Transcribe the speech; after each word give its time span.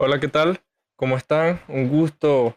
Hola, 0.00 0.20
¿qué 0.20 0.28
tal? 0.28 0.60
¿Cómo 0.94 1.16
están? 1.16 1.60
Un 1.66 1.88
gusto 1.88 2.56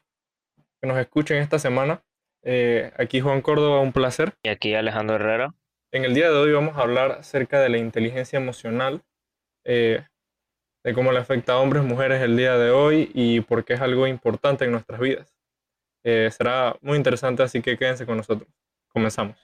que 0.80 0.88
nos 0.88 0.96
escuchen 1.00 1.38
esta 1.38 1.57
semana. 1.57 2.03
Eh, 2.44 2.91
aquí 2.99 3.19
Juan 3.19 3.41
Córdoba, 3.41 3.79
un 3.79 3.94
placer. 3.94 4.36
Y 4.44 4.49
aquí 4.49 4.75
Alejandro 4.75 5.15
Herrera. 5.15 5.51
En 5.91 6.05
el 6.05 6.13
día 6.13 6.29
de 6.29 6.38
hoy 6.38 6.51
vamos 6.51 6.77
a 6.77 6.81
hablar 6.81 7.13
acerca 7.13 7.59
de 7.59 7.69
la 7.69 7.79
inteligencia 7.79 8.38
emocional, 8.38 9.01
eh, 9.65 10.05
de 10.83 10.93
cómo 10.93 11.12
le 11.12 11.17
afecta 11.17 11.54
a 11.54 11.57
hombres 11.57 11.83
y 11.83 11.88
mujeres 11.88 12.21
el 12.21 12.38
día 12.38 12.59
de 12.59 12.69
hoy 12.69 13.09
y 13.15 13.42
por 13.42 13.66
qué 13.66 13.73
es 13.73 13.82
algo 13.82 14.05
importante 14.05 14.66
en 14.66 14.71
nuestras 14.73 15.00
vidas. 15.00 15.36
Eh, 16.04 16.30
será 16.32 16.76
muy 16.82 16.96
interesante, 16.96 17.42
así 17.42 17.60
que 17.64 17.76
quédense 17.76 18.05
con 18.05 18.18
nosotros. 18.18 18.48
Comenzamos. 18.89 19.44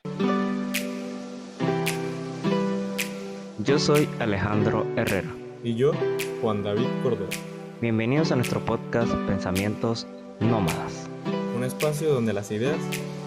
Yo 3.57 3.79
soy 3.79 4.07
Alejandro 4.19 4.85
Herrera. 4.95 5.33
Y 5.63 5.73
yo, 5.73 5.93
Juan 6.41 6.61
David 6.61 6.85
Córdoba. 7.01 7.56
Bienvenidos 7.79 8.31
a 8.31 8.35
nuestro 8.35 8.59
podcast 8.65 9.13
Pensamientos 9.27 10.07
Nómadas. 10.39 11.07
Un 11.55 11.63
espacio 11.63 12.11
donde 12.11 12.33
las 12.33 12.49
ideas 12.49 12.79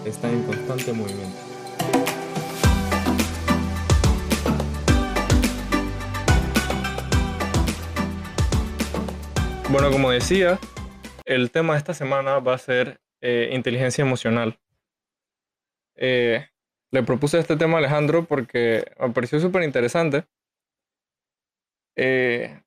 están 0.05 0.31
en 0.33 0.43
constante 0.43 0.91
movimiento. 0.91 1.37
Bueno, 9.69 9.89
como 9.89 10.11
decía, 10.11 10.59
el 11.23 11.49
tema 11.51 11.73
de 11.73 11.79
esta 11.79 11.93
semana 11.93 12.39
va 12.39 12.55
a 12.55 12.57
ser 12.57 12.99
eh, 13.21 13.51
inteligencia 13.53 14.01
emocional. 14.01 14.59
Eh, 15.95 16.45
le 16.91 17.03
propuse 17.03 17.39
este 17.39 17.55
tema 17.55 17.75
a 17.75 17.77
Alejandro 17.77 18.25
porque 18.25 18.83
me 18.99 19.11
pareció 19.11 19.39
súper 19.39 19.63
interesante. 19.63 20.25
Eh, 21.95 22.60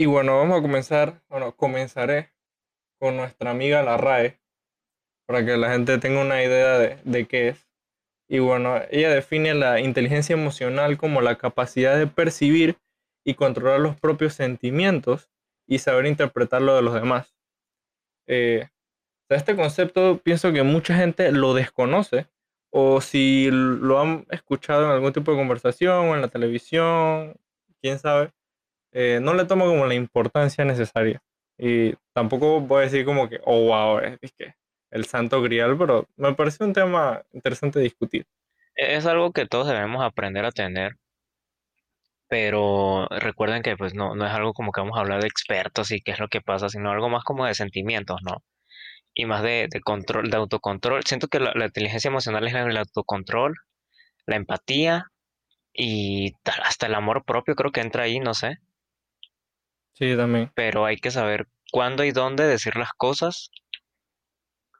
y 0.00 0.06
bueno, 0.06 0.38
vamos 0.38 0.58
a 0.58 0.62
comenzar, 0.62 1.22
bueno, 1.28 1.54
comenzaré 1.54 2.32
con 2.98 3.18
nuestra 3.18 3.50
amiga 3.50 3.82
la 3.82 3.98
RAE, 3.98 4.40
para 5.26 5.44
que 5.44 5.58
la 5.58 5.70
gente 5.72 5.98
tenga 5.98 6.22
una 6.22 6.42
idea 6.42 6.78
de, 6.78 6.96
de 7.04 7.26
qué 7.26 7.48
es. 7.48 7.68
Y 8.26 8.38
bueno, 8.38 8.80
ella 8.90 9.10
define 9.10 9.52
la 9.52 9.78
inteligencia 9.78 10.32
emocional 10.32 10.96
como 10.96 11.20
la 11.20 11.36
capacidad 11.36 11.98
de 11.98 12.06
percibir 12.06 12.78
y 13.26 13.34
controlar 13.34 13.80
los 13.80 13.94
propios 14.00 14.32
sentimientos 14.32 15.28
y 15.66 15.80
saber 15.80 16.06
interpretar 16.06 16.62
lo 16.62 16.74
de 16.74 16.80
los 16.80 16.94
demás. 16.94 17.36
Eh, 18.26 18.70
este 19.28 19.54
concepto 19.54 20.22
pienso 20.24 20.50
que 20.54 20.62
mucha 20.62 20.96
gente 20.96 21.30
lo 21.30 21.52
desconoce 21.52 22.26
o 22.72 23.02
si 23.02 23.50
lo 23.50 24.00
han 24.00 24.26
escuchado 24.30 24.86
en 24.86 24.92
algún 24.92 25.12
tipo 25.12 25.30
de 25.30 25.36
conversación 25.36 26.08
o 26.08 26.14
en 26.14 26.22
la 26.22 26.28
televisión, 26.28 27.34
quién 27.82 27.98
sabe, 27.98 28.32
eh, 28.92 29.20
no 29.22 29.34
le 29.34 29.44
tomo 29.44 29.66
como 29.66 29.86
la 29.86 29.94
importancia 29.94 30.64
necesaria. 30.64 31.22
Y 31.58 31.94
tampoco 32.14 32.60
voy 32.60 32.80
a 32.80 32.84
decir 32.84 33.04
como 33.04 33.28
que, 33.28 33.40
oh, 33.44 33.66
wow, 33.66 33.98
es, 33.98 34.32
que 34.32 34.54
el 34.90 35.04
santo 35.04 35.42
grial, 35.42 35.76
pero 35.78 36.08
me 36.16 36.34
parece 36.34 36.64
un 36.64 36.72
tema 36.72 37.22
interesante 37.32 37.80
discutir. 37.80 38.26
E-, 38.74 38.96
es 38.96 39.06
algo 39.06 39.32
que 39.32 39.46
todos 39.46 39.68
debemos 39.68 40.02
aprender 40.02 40.44
a 40.44 40.52
tener, 40.52 40.96
pero 42.28 43.08
recuerden 43.10 43.62
que 43.62 43.76
pues 43.76 43.94
no, 43.94 44.14
no 44.14 44.26
es 44.26 44.32
algo 44.32 44.52
como 44.54 44.72
que 44.72 44.80
vamos 44.80 44.96
a 44.96 45.00
hablar 45.00 45.20
de 45.20 45.28
expertos 45.28 45.90
y 45.90 46.00
qué 46.00 46.12
es 46.12 46.20
lo 46.20 46.28
que 46.28 46.40
pasa, 46.40 46.68
sino 46.68 46.90
algo 46.90 47.08
más 47.08 47.24
como 47.24 47.46
de 47.46 47.54
sentimientos, 47.54 48.20
¿no? 48.22 48.42
Y 49.14 49.26
más 49.26 49.42
de, 49.42 49.68
de 49.70 49.80
control, 49.80 50.30
de 50.30 50.36
autocontrol. 50.36 51.04
Siento 51.04 51.28
que 51.28 51.40
la, 51.40 51.52
la 51.54 51.66
inteligencia 51.66 52.08
emocional 52.08 52.46
es 52.46 52.54
el 52.54 52.76
autocontrol, 52.76 53.56
la 54.26 54.36
empatía 54.36 55.06
y 55.74 56.34
hasta 56.64 56.86
el 56.86 56.94
amor 56.94 57.24
propio 57.24 57.54
creo 57.56 57.72
que 57.72 57.80
entra 57.80 58.04
ahí, 58.04 58.20
no 58.20 58.34
sé. 58.34 58.58
Sí, 60.00 60.16
también. 60.16 60.50
pero 60.54 60.86
hay 60.86 60.96
que 60.96 61.10
saber 61.10 61.46
cuándo 61.70 62.04
y 62.04 62.10
dónde 62.10 62.46
decir 62.46 62.74
las 62.76 62.92
cosas 62.94 63.50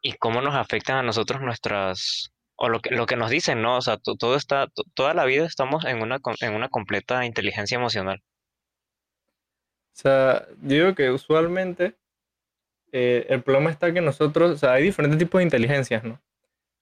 y 0.03 0.15
cómo 0.15 0.41
nos 0.41 0.55
afectan 0.55 0.97
a 0.97 1.03
nosotros 1.03 1.43
nuestras, 1.43 2.33
o 2.57 2.71
lo 2.71 2.81
que, 2.81 2.95
lo 2.95 3.05
que 3.05 3.17
nos 3.17 3.31
dicen, 3.31 3.61
¿no? 3.61 3.77
O 3.77 3.83
sea, 3.83 3.99
todo 3.99 4.35
está, 4.35 4.69
toda 4.95 5.13
la 5.13 5.27
vida 5.27 5.45
estamos 5.45 5.85
en 5.85 6.01
una, 6.01 6.21
en 6.41 6.55
una 6.55 6.71
completa 6.71 7.27
inteligencia 7.27 7.77
emocional. 7.77 8.23
O 9.93 10.01
sea, 10.01 10.47
digo 10.57 10.95
que 10.95 11.11
usualmente 11.11 11.97
eh, 12.91 13.27
el 13.29 13.43
problema 13.43 13.69
está 13.69 13.93
que 13.93 14.01
nosotros, 14.01 14.53
o 14.53 14.57
sea, 14.57 14.73
hay 14.73 14.85
diferentes 14.85 15.19
tipos 15.19 15.39
de 15.39 15.45
inteligencias, 15.45 16.03
¿no? 16.03 16.19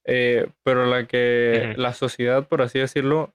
Eh, 0.05 0.47
pero 0.63 0.85
la 0.85 1.05
que 1.07 1.73
la 1.75 1.93
sociedad, 1.93 2.47
por 2.47 2.61
así 2.61 2.79
decirlo, 2.79 3.33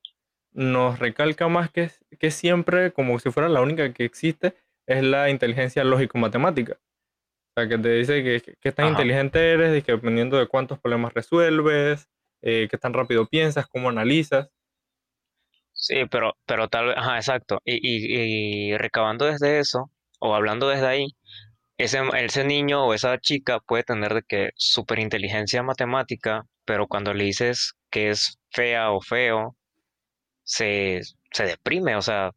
nos 0.52 0.98
recalca 0.98 1.46
más 1.48 1.70
que, 1.70 1.90
que 2.18 2.30
siempre, 2.30 2.92
como 2.92 3.18
si 3.18 3.30
fuera 3.30 3.50
la 3.50 3.60
única 3.60 3.92
que 3.92 4.06
existe, 4.06 4.56
es 4.86 5.02
la 5.02 5.30
inteligencia 5.30 5.84
lógico-matemática. 5.84 6.78
O 7.56 7.60
sea, 7.60 7.68
que 7.68 7.78
te 7.78 7.88
dice 7.90 8.22
que, 8.22 8.56
que 8.60 8.72
tan 8.72 8.88
inteligente 8.88 9.52
eres, 9.52 9.78
y 9.78 9.82
que 9.82 9.92
dependiendo 9.92 10.36
de 10.38 10.48
cuántos 10.48 10.78
problemas 10.80 11.14
resuelves, 11.14 12.08
eh, 12.42 12.68
qué 12.70 12.78
tan 12.78 12.92
rápido 12.92 13.26
piensas, 13.26 13.66
cómo 13.66 13.88
analizas. 13.88 14.50
Sí, 15.72 16.04
pero, 16.10 16.36
pero 16.46 16.68
tal 16.68 16.86
vez, 16.86 16.96
ajá, 16.96 17.16
exacto. 17.16 17.60
Y, 17.64 17.74
y, 17.82 18.72
y, 18.72 18.76
recabando 18.78 19.26
desde 19.26 19.58
eso, 19.58 19.90
o 20.20 20.34
hablando 20.34 20.68
desde 20.68 20.86
ahí, 20.86 21.06
ese, 21.78 22.00
ese 22.16 22.44
niño 22.44 22.86
o 22.86 22.94
esa 22.94 23.18
chica 23.18 23.60
puede 23.60 23.84
tener 23.84 24.14
de 24.14 24.22
que 24.22 24.50
superinteligencia 24.56 25.62
matemática, 25.62 26.46
pero 26.64 26.86
cuando 26.88 27.14
le 27.14 27.24
dices 27.24 27.74
que 27.90 28.10
es 28.10 28.38
fea 28.50 28.90
o 28.92 29.00
feo, 29.00 29.56
se, 30.44 31.00
se 31.32 31.44
deprime, 31.44 31.96
o 31.96 32.02
sea, 32.02 32.32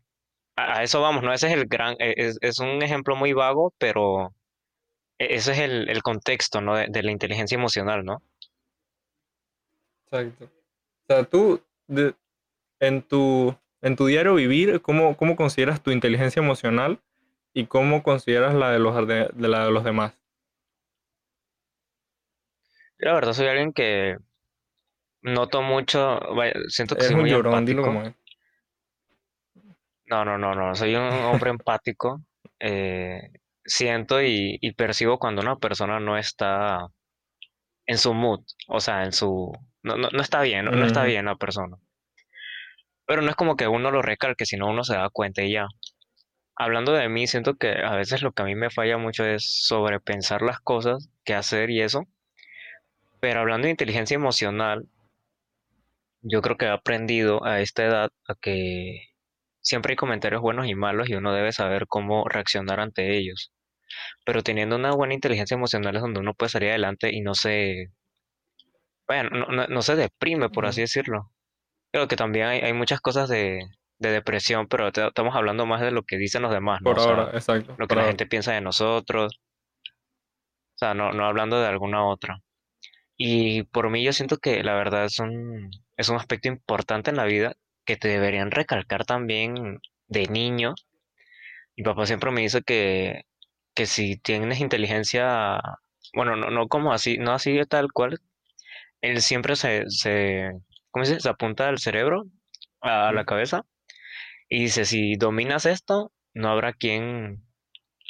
a 0.58 0.84
eso 0.84 1.02
vamos, 1.02 1.24
¿no? 1.24 1.32
Ese 1.32 1.48
es 1.48 1.54
el 1.54 1.66
gran, 1.68 1.96
e, 2.00 2.14
es, 2.18 2.38
es 2.42 2.60
un 2.60 2.82
ejemplo 2.82 3.16
muy 3.16 3.32
vago, 3.32 3.74
pero 3.78 4.34
e, 5.20 5.36
ese 5.36 5.52
es 5.52 5.60
el, 5.60 5.90
el 5.90 6.02
contexto, 6.02 6.62
¿no? 6.62 6.76
De, 6.76 6.88
de, 6.90 7.04
la 7.04 7.12
inteligencia 7.12 7.56
emocional, 7.56 8.04
¿no? 8.04 8.22
Exacto. 10.06 10.46
O 10.46 11.14
sea, 11.14 11.24
tú, 11.24 11.62
de, 11.88 12.16
en, 12.80 13.04
tu, 13.04 13.56
en 13.82 13.96
tu 13.96 14.08
diario 14.08 14.34
vivir, 14.34 14.82
¿cómo, 14.82 15.16
¿cómo 15.16 15.36
consideras 15.36 15.82
tu 15.82 15.92
inteligencia 15.92 16.42
emocional 16.42 17.00
y 17.54 17.68
cómo 17.68 18.02
consideras 18.02 18.56
la 18.56 18.72
de 18.72 18.80
los, 18.80 19.08
de, 19.08 19.30
de 19.34 19.48
la 19.48 19.66
de 19.66 19.72
los 19.72 19.84
demás? 19.84 20.14
La 22.98 23.14
verdad, 23.14 23.34
soy 23.34 23.48
alguien 23.48 23.74
que 23.74 24.18
noto 25.22 25.62
mucho, 25.62 26.20
siento 26.68 26.96
que 26.96 27.02
es 27.02 27.08
soy 27.08 27.16
un 27.16 27.22
muy 27.22 27.30
llorón, 27.30 27.64
dilo 27.64 27.84
como 27.84 28.02
es. 28.02 28.14
No, 30.08 30.26
no, 30.26 30.38
no, 30.38 30.56
no. 30.56 30.76
Soy 30.76 30.96
un 30.96 31.04
hombre 31.04 31.50
empático. 31.52 32.22
Eh, 32.60 33.32
siento 33.64 34.22
y, 34.22 34.58
y, 34.62 34.72
percibo 34.74 35.20
cuando 35.20 35.42
una 35.42 35.58
persona 35.58 36.00
no 36.00 36.18
está 36.18 36.88
en 37.88 37.98
su 37.98 38.14
mood, 38.14 38.42
o 38.68 38.80
sea, 38.80 39.04
en 39.04 39.14
su... 39.14 39.52
No, 39.84 39.96
no, 39.98 40.10
no 40.12 40.22
está 40.22 40.42
bien, 40.42 40.66
no, 40.66 40.72
no, 40.72 40.86
está 40.86 41.04
bien 41.04 41.26
la 41.26 41.36
persona. 41.36 41.78
Pero 43.06 43.22
no 43.22 43.30
es 43.30 43.36
como 43.36 43.56
que 43.56 43.68
uno 43.68 43.92
lo 43.92 44.02
recalque, 44.02 44.46
sino 44.46 44.68
uno 44.70 44.84
se 44.84 44.96
da 44.96 45.10
cuenta 45.10 45.42
y 45.44 45.54
ya. 45.54 45.68
Hablando 46.56 46.94
de 46.94 47.08
mí, 47.10 47.28
siento 47.28 47.56
que 47.56 47.72
a 47.84 47.96
veces 47.96 48.22
lo 48.22 48.34
que 48.34 48.42
a 48.44 48.46
mí 48.46 48.56
me 48.56 48.70
falla 48.70 48.98
mucho 48.98 49.26
es 49.26 49.66
sobrepensar 49.66 50.42
las 50.42 50.60
cosas, 50.60 51.10
qué 51.24 51.34
hacer 51.36 51.70
y 51.70 51.82
eso. 51.82 52.04
Pero 53.20 53.40
hablando 53.42 53.66
de 53.66 53.72
inteligencia 53.72 54.16
emocional, 54.16 54.88
yo 56.22 56.42
creo 56.42 56.58
que 56.58 56.66
he 56.66 56.70
aprendido 56.70 57.44
a 57.46 57.62
esta 57.62 57.86
edad 57.86 58.10
a 58.28 58.36
que 58.36 59.07
Siempre 59.68 59.92
hay 59.92 59.96
comentarios 59.98 60.42
buenos 60.42 60.66
y 60.68 60.76
malos 60.76 61.10
y 61.10 61.16
uno 61.16 61.34
debe 61.34 61.52
saber 61.52 61.88
cómo 61.88 62.24
reaccionar 62.24 62.80
ante 62.80 63.18
ellos. 63.18 63.52
Pero 64.26 64.42
teniendo 64.42 64.78
una 64.78 64.94
buena 64.94 65.14
inteligencia 65.14 65.56
emocional 65.56 65.94
es 65.94 66.02
donde 66.02 66.22
uno 66.22 66.34
puede 66.34 66.50
salir 66.52 66.70
adelante 66.70 67.14
y 67.14 67.20
no 67.20 67.36
se, 67.36 67.88
bueno, 69.06 69.30
no, 69.30 69.48
no, 69.48 69.68
no 69.68 69.82
se 69.82 69.98
deprime, 69.98 70.50
por 70.50 70.66
así 70.66 70.80
decirlo. 70.80 71.34
Creo 71.92 72.08
que 72.08 72.16
también 72.16 72.48
hay, 72.48 72.60
hay 72.62 72.72
muchas 72.72 73.02
cosas 73.02 73.28
de, 73.28 73.60
de 74.00 74.10
depresión, 74.10 74.68
pero 74.68 74.94
te, 74.94 75.06
estamos 75.06 75.36
hablando 75.36 75.66
más 75.66 75.82
de 75.82 75.92
lo 75.92 76.04
que 76.04 76.18
dicen 76.18 76.44
los 76.44 76.52
demás, 76.52 76.80
¿no? 76.82 76.86
Por 76.86 77.00
o 77.00 77.02
sea, 77.02 77.12
ahora, 77.12 77.32
exacto. 77.34 77.76
Lo 77.78 77.88
que 77.90 77.96
la 77.96 78.04
ahora. 78.04 78.12
gente 78.12 78.26
piensa 78.26 78.54
de 78.54 78.62
nosotros. 78.62 79.42
O 80.76 80.78
sea, 80.78 80.94
no, 80.94 81.12
no 81.12 81.26
hablando 81.26 81.60
de 81.60 81.68
alguna 81.68 82.06
otra. 82.06 82.40
Y 83.18 83.64
por 83.64 83.90
mí 83.90 84.02
yo 84.02 84.14
siento 84.14 84.38
que 84.38 84.64
la 84.64 84.76
verdad 84.76 85.04
es 85.04 85.20
un, 85.20 85.72
es 85.98 86.08
un 86.08 86.16
aspecto 86.16 86.48
importante 86.48 87.10
en 87.10 87.18
la 87.18 87.26
vida 87.26 87.58
que 87.88 87.98
te 87.98 88.10
deberían 88.10 88.52
recalcar 88.52 89.06
también 89.06 89.80
de 90.10 90.28
niño. 90.28 90.76
Mi 91.76 91.84
papá 91.84 92.06
siempre 92.06 92.32
me 92.32 92.42
dice 92.42 92.62
que, 92.64 93.22
que 93.76 93.86
si 93.86 94.18
tienes 94.18 94.60
inteligencia, 94.60 95.60
bueno, 96.14 96.36
no, 96.36 96.50
no 96.50 96.68
como 96.68 96.94
así, 96.94 97.18
no 97.18 97.34
así 97.34 97.54
de 97.54 97.66
tal 97.66 97.92
cual, 97.92 98.20
él 99.02 99.22
siempre 99.22 99.56
se, 99.56 99.86
se, 99.90 100.52
¿cómo 100.92 101.06
se? 101.06 101.20
Se 101.20 101.30
apunta 101.30 101.70
al 101.70 101.80
cerebro, 101.80 102.26
a, 102.82 103.10
a 103.10 103.14
la 103.14 103.26
cabeza, 103.26 103.64
y 104.50 104.64
dice, 104.64 104.86
si 104.86 105.16
dominas 105.18 105.66
esto, 105.66 106.12
no 106.34 106.50
habrá 106.50 106.74
quien, 106.74 107.44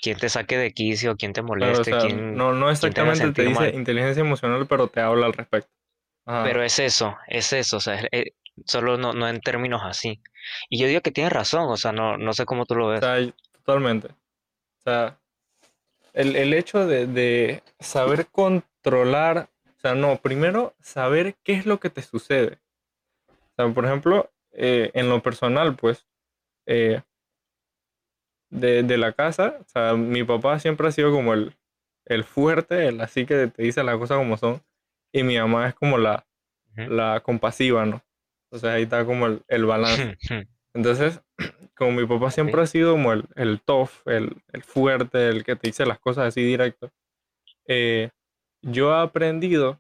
quien 0.02 0.18
te 0.18 0.30
saque 0.30 0.58
de 0.58 0.72
quicio, 0.74 1.18
quien 1.18 1.34
te 1.34 1.42
moleste, 1.42 1.92
Claro, 1.92 1.98
o 1.98 2.12
sea, 2.12 2.18
quien, 2.18 2.38
no, 2.38 2.54
no 2.54 2.68
te 2.68 2.72
exactamente 2.72 3.22
te 3.22 3.26
sentir 3.26 3.48
dice 3.50 3.64
mal. 3.66 3.76
inteligencia 3.76 4.22
emocional, 4.22 4.68
pero 4.68 4.88
te 4.88 5.02
habla 5.02 5.26
al 5.28 5.34
respecto. 5.34 5.70
Ajá. 6.26 6.44
Pero 6.44 6.64
es 6.64 6.80
eso, 6.80 7.16
es 7.28 7.54
eso, 7.54 7.78
o 7.78 7.80
sea, 7.80 7.96
es- 7.96 8.08
es- 8.12 8.34
solo 8.66 8.98
no, 8.98 9.14
no 9.14 9.28
en 9.28 9.42
términos 9.42 9.82
así. 9.84 10.22
Y 10.70 10.80
yo 10.80 10.88
digo 10.88 11.02
que 11.02 11.12
tienes 11.12 11.34
razón, 11.34 11.70
o 11.70 11.78
sea, 11.78 11.92
no, 11.92 12.18
no 12.18 12.34
sé 12.34 12.46
cómo 12.46 12.66
tú 12.66 12.76
lo 12.76 12.88
O 12.88 12.90
ves. 12.92 13.00
sea, 13.00 13.20
y- 13.20 13.34
totalmente. 13.52 14.08
O 14.10 14.82
sea, 14.84 15.20
el, 16.14 16.36
el 16.36 16.54
hecho 16.54 16.86
de, 16.88 17.08
de 17.08 17.64
saber 17.80 18.28
controlar, 18.28 19.50
o 19.78 19.80
sea, 19.82 19.96
no, 19.96 20.18
primero 20.18 20.74
saber 20.82 21.36
qué 21.44 21.54
es 21.54 21.66
lo 21.66 21.80
que 21.80 21.90
te 21.90 22.02
sucede. 22.02 22.60
O 23.30 23.56
sea, 23.56 23.74
por 23.74 23.86
ejemplo, 23.86 24.32
eh, 24.54 24.92
en 24.94 25.10
lo 25.10 25.22
personal, 25.22 25.76
pues, 25.76 26.08
eh, 26.66 27.02
de, 28.50 28.84
de 28.84 28.98
la 28.98 29.14
casa, 29.14 29.58
o 29.62 29.70
sea, 29.70 29.94
mi 29.96 30.24
papá 30.24 30.60
siempre 30.60 30.88
ha 30.88 30.92
sido 30.92 31.12
como 31.12 31.34
el, 31.34 31.56
el 32.06 32.24
fuerte, 32.24 32.88
el 32.88 33.02
así 33.02 33.26
que 33.26 33.48
te 33.48 33.64
dice 33.64 33.84
las 33.84 33.98
cosas 33.98 34.18
como 34.18 34.38
son, 34.38 34.62
y 35.12 35.24
mi 35.24 35.38
mamá 35.38 35.68
es 35.70 35.76
como 35.76 35.98
la, 35.98 36.26
la 36.76 37.22
compasiva, 37.22 37.86
¿no? 37.86 38.02
Entonces 38.50 38.70
ahí 38.70 38.84
está 38.84 39.06
como 39.06 39.26
el, 39.28 39.42
el 39.48 39.66
balance. 39.66 40.18
Entonces, 40.74 41.22
como 41.76 41.92
mi 41.92 42.06
papá 42.06 42.32
siempre 42.32 42.62
ha 42.62 42.68
sido 42.68 42.94
como 42.94 43.14
el, 43.14 43.26
el 43.36 43.62
tough, 43.62 43.90
el, 44.06 44.42
el 44.54 44.64
fuerte, 44.64 45.30
el 45.30 45.44
que 45.44 45.56
te 45.56 45.68
dice 45.68 45.86
las 45.86 46.00
cosas 46.00 46.28
así 46.28 46.44
directo, 46.44 46.92
eh, 47.68 48.10
yo 48.62 48.92
he 48.94 49.02
aprendido, 49.02 49.80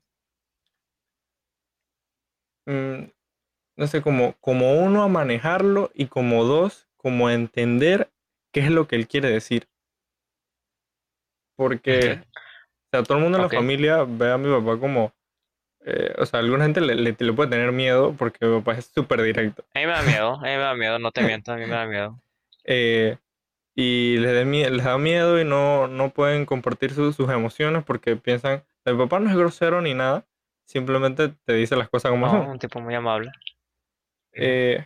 mm, 2.66 3.04
no 3.78 3.88
sé, 3.88 4.02
como, 4.02 4.36
como 4.42 4.74
uno 4.82 5.04
a 5.04 5.08
manejarlo 5.08 5.92
y 5.94 6.08
como 6.08 6.44
dos, 6.44 6.90
como 6.98 7.28
a 7.28 7.34
entender 7.34 8.12
qué 8.52 8.62
es 8.62 8.72
lo 8.72 8.88
que 8.88 8.96
él 8.98 9.08
quiere 9.08 9.30
decir. 9.30 9.68
Porque, 11.56 12.20
o 12.22 12.90
sea, 12.92 13.04
todo 13.04 13.18
el 13.18 13.24
mundo 13.24 13.40
en 13.40 13.46
Ok. 13.46 13.54
la 13.54 13.60
familia 13.60 14.04
ve 14.04 14.32
a 14.32 14.38
mi 14.38 14.50
papá 14.50 14.80
como, 14.80 15.14
eh, 15.90 16.14
o 16.18 16.26
sea, 16.26 16.40
alguna 16.42 16.66
gente 16.66 16.82
le, 16.82 16.96
le- 16.96 17.16
le 17.18 17.34
puede 17.34 17.50
tener 17.50 17.72
miedo 17.72 18.14
porque 18.18 18.46
mi 18.46 18.58
papá 18.60 18.74
es 18.78 18.86
súper 18.94 19.22
directo. 19.22 19.64
A 19.74 19.80
mí 19.80 19.86
me 19.86 19.92
da 19.94 20.02
miedo, 20.04 20.34
a 20.36 20.42
mí 20.42 20.50
me 20.50 20.58
da 20.58 20.74
miedo, 20.76 21.00
no 21.00 21.12
te 21.12 21.22
miento, 21.26 21.52
a 21.54 21.56
mí 21.56 21.66
me 21.66 21.76
da 21.76 21.86
miedo. 21.86 22.20
eh, 22.66 23.18
y 23.76 24.18
les, 24.18 24.34
da 24.34 24.44
mie- 24.44 24.70
les 24.70 24.84
da 24.86 24.98
miedo 24.98 25.40
y 25.40 25.46
no, 25.46 25.88
no 25.88 26.10
pueden 26.10 26.46
compartir 26.46 26.92
su- 26.94 27.14
sus 27.14 27.30
emociones 27.30 27.84
porque 27.86 28.16
piensan, 28.16 28.64
mi 28.86 28.94
papá 28.98 29.20
no 29.20 29.30
es 29.30 29.36
grosero 29.38 29.82
ni 29.82 29.94
nada, 29.94 30.26
simplemente 30.66 31.30
te 31.46 31.54
dice 31.54 31.76
las 31.76 31.88
cosas 31.90 32.12
como 32.12 32.26
No, 32.28 32.34
son. 32.42 32.48
un 32.50 32.60
tipo 32.60 32.80
muy 32.82 32.96
amable. 32.96 33.32
Eh, 34.34 34.86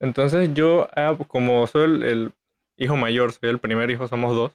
entonces 0.00 0.52
yo, 0.54 0.88
ah, 0.96 1.16
como 1.28 1.66
soy 1.66 1.84
el, 1.84 2.02
el 2.02 2.32
hijo 2.76 2.96
mayor, 2.96 3.32
soy 3.32 3.50
el 3.50 3.58
primer 3.58 3.90
hijo, 3.90 4.08
somos 4.08 4.34
dos, 4.34 4.52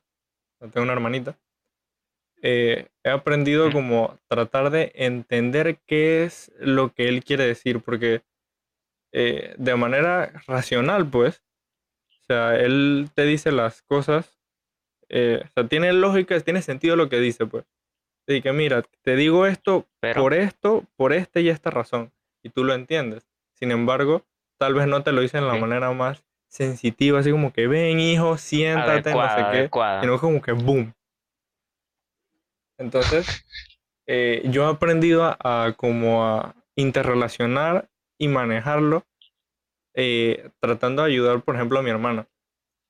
tengo 0.72 0.84
una 0.84 0.94
hermanita, 0.94 1.36
eh, 2.42 2.88
he 3.04 3.10
aprendido 3.10 3.72
como 3.72 4.18
tratar 4.28 4.69
de 4.69 4.92
entender 4.95 5.80
qué 5.86 6.24
es 6.24 6.51
lo 6.60 6.94
que 6.94 7.07
él 7.07 7.24
quiere 7.24 7.45
decir, 7.45 7.81
porque 7.81 8.22
eh, 9.12 9.56
de 9.57 9.75
manera 9.75 10.31
racional, 10.45 11.10
pues, 11.10 11.44
o 12.10 12.25
sea, 12.28 12.56
él 12.56 13.10
te 13.16 13.24
dice 13.24 13.51
las 13.51 13.81
cosas, 13.81 14.39
eh, 15.10 15.42
o 15.44 15.48
sea, 15.54 15.68
tiene 15.68 15.94
lógica, 15.94 16.39
tiene 16.42 16.62
sentido 16.62 16.95
lo 16.95 17.10
que 17.10 17.19
dice, 17.19 17.45
pues. 17.45 17.66
Y 18.28 18.42
que 18.42 18.51
mira, 18.51 18.83
te 19.01 19.16
digo 19.16 19.45
esto 19.45 19.88
Pero, 20.01 20.22
por 20.22 20.33
esto, 20.33 20.83
por 20.98 21.13
esta 21.13 21.40
y 21.40 21.50
esta 21.50 21.69
razón, 21.69 22.12
y 22.44 22.50
tú 22.50 22.63
lo 22.63 22.74
entiendes. 22.74 23.30
Sin 23.54 23.72
embargo, 23.72 24.25
tal 24.60 24.74
vez 24.74 24.88
no 24.88 25.01
te 25.01 25.13
lo 25.13 25.22
dice 25.22 25.38
en 25.38 25.48
la 25.48 25.56
manera 25.56 25.92
más 25.94 26.25
sensitiva, 26.50 27.19
así 27.19 27.31
como 27.31 27.54
que 27.54 27.68
ven, 27.68 28.00
hijo, 28.00 28.38
siéntate, 28.38 29.13
no 29.13 29.30
sé 29.30 29.36
qué, 29.36 29.57
adecuada. 29.57 30.01
sino 30.01 30.19
como 30.19 30.42
que 30.42 30.51
boom. 30.51 30.94
Entonces, 32.77 33.45
eh, 34.07 34.44
yo 34.45 34.68
he 34.68 34.71
aprendido 34.74 35.25
a, 35.25 35.38
a 35.68 35.74
como 35.74 36.25
a 36.25 36.56
interrelacionar 36.75 37.89
y 38.19 38.27
manejarlo, 38.27 39.06
eh, 39.95 40.50
tratando 40.59 41.03
de 41.03 41.12
ayudar, 41.12 41.41
por 41.44 41.56
ejemplo, 41.56 41.79
a 41.79 41.83
mi 41.83 41.89
hermana. 41.89 42.27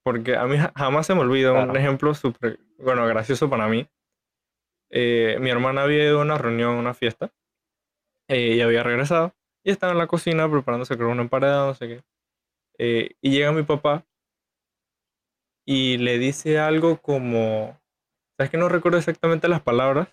Porque 0.03 0.35
a 0.35 0.45
mí 0.45 0.57
ja- 0.57 0.73
jamás 0.75 1.07
se 1.07 1.15
me 1.15 1.21
olvida 1.21 1.53
un 1.53 1.75
ejemplo 1.77 2.13
súper, 2.13 2.59
bueno, 2.79 3.05
gracioso 3.07 3.49
para 3.49 3.67
mí. 3.67 3.87
Eh, 4.89 5.37
mi 5.41 5.49
hermana 5.49 5.83
había 5.83 6.03
ido 6.05 6.19
a 6.19 6.23
una 6.23 6.37
reunión, 6.37 6.75
a 6.75 6.79
una 6.79 6.93
fiesta, 6.93 7.31
eh, 8.29 8.55
y 8.55 8.61
había 8.61 8.83
regresado, 8.83 9.33
y 9.63 9.71
estaba 9.71 9.91
en 9.93 9.97
la 9.99 10.07
cocina 10.07 10.49
preparándose 10.49 10.95
creo 10.97 11.09
una 11.09 11.23
emparedada, 11.23 11.67
no 11.67 11.73
sé 11.75 11.87
qué. 11.87 12.03
Y 13.21 13.31
llega 13.31 13.51
mi 13.51 13.63
papá 13.63 14.05
y 15.65 15.97
le 15.97 16.17
dice 16.19 16.59
algo 16.59 17.01
como, 17.01 17.79
sabes 18.37 18.51
que 18.51 18.57
no 18.57 18.69
recuerdo 18.69 18.97
exactamente 18.97 19.47
las 19.47 19.61
palabras, 19.61 20.09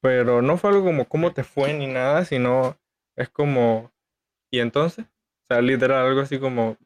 pero 0.00 0.42
no 0.42 0.56
fue 0.56 0.70
algo 0.70 0.84
como 0.84 1.06
cómo 1.06 1.32
te 1.32 1.44
fue 1.44 1.72
ni 1.74 1.86
nada, 1.86 2.24
sino 2.24 2.76
es 3.16 3.28
como, 3.28 3.90
¿y 4.50 4.60
entonces? 4.60 5.06
O 5.06 5.54
sea, 5.54 5.62
literal, 5.62 6.06
algo 6.06 6.20
así 6.20 6.38
como, 6.38 6.76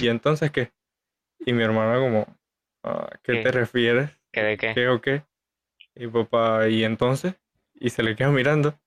¿y 0.00 0.08
entonces 0.08 0.50
qué? 0.50 0.72
Y 1.40 1.52
mi 1.52 1.62
hermana 1.62 1.98
como, 1.98 2.26
"Ah, 2.84 3.10
¿qué 3.22 3.34
¿Qué? 3.34 3.42
te 3.42 3.52
refieres? 3.52 4.10
¿Qué 4.32 4.42
de 4.42 4.56
qué? 4.56 4.74
¿Qué 4.74 4.88
o 4.88 5.00
qué? 5.00 5.24
Y 5.94 6.06
papá, 6.06 6.68
¿y 6.68 6.84
entonces? 6.84 7.34
Y 7.74 7.90
se 7.90 8.02
le 8.02 8.16
queda 8.16 8.30
mirando. 8.30 8.78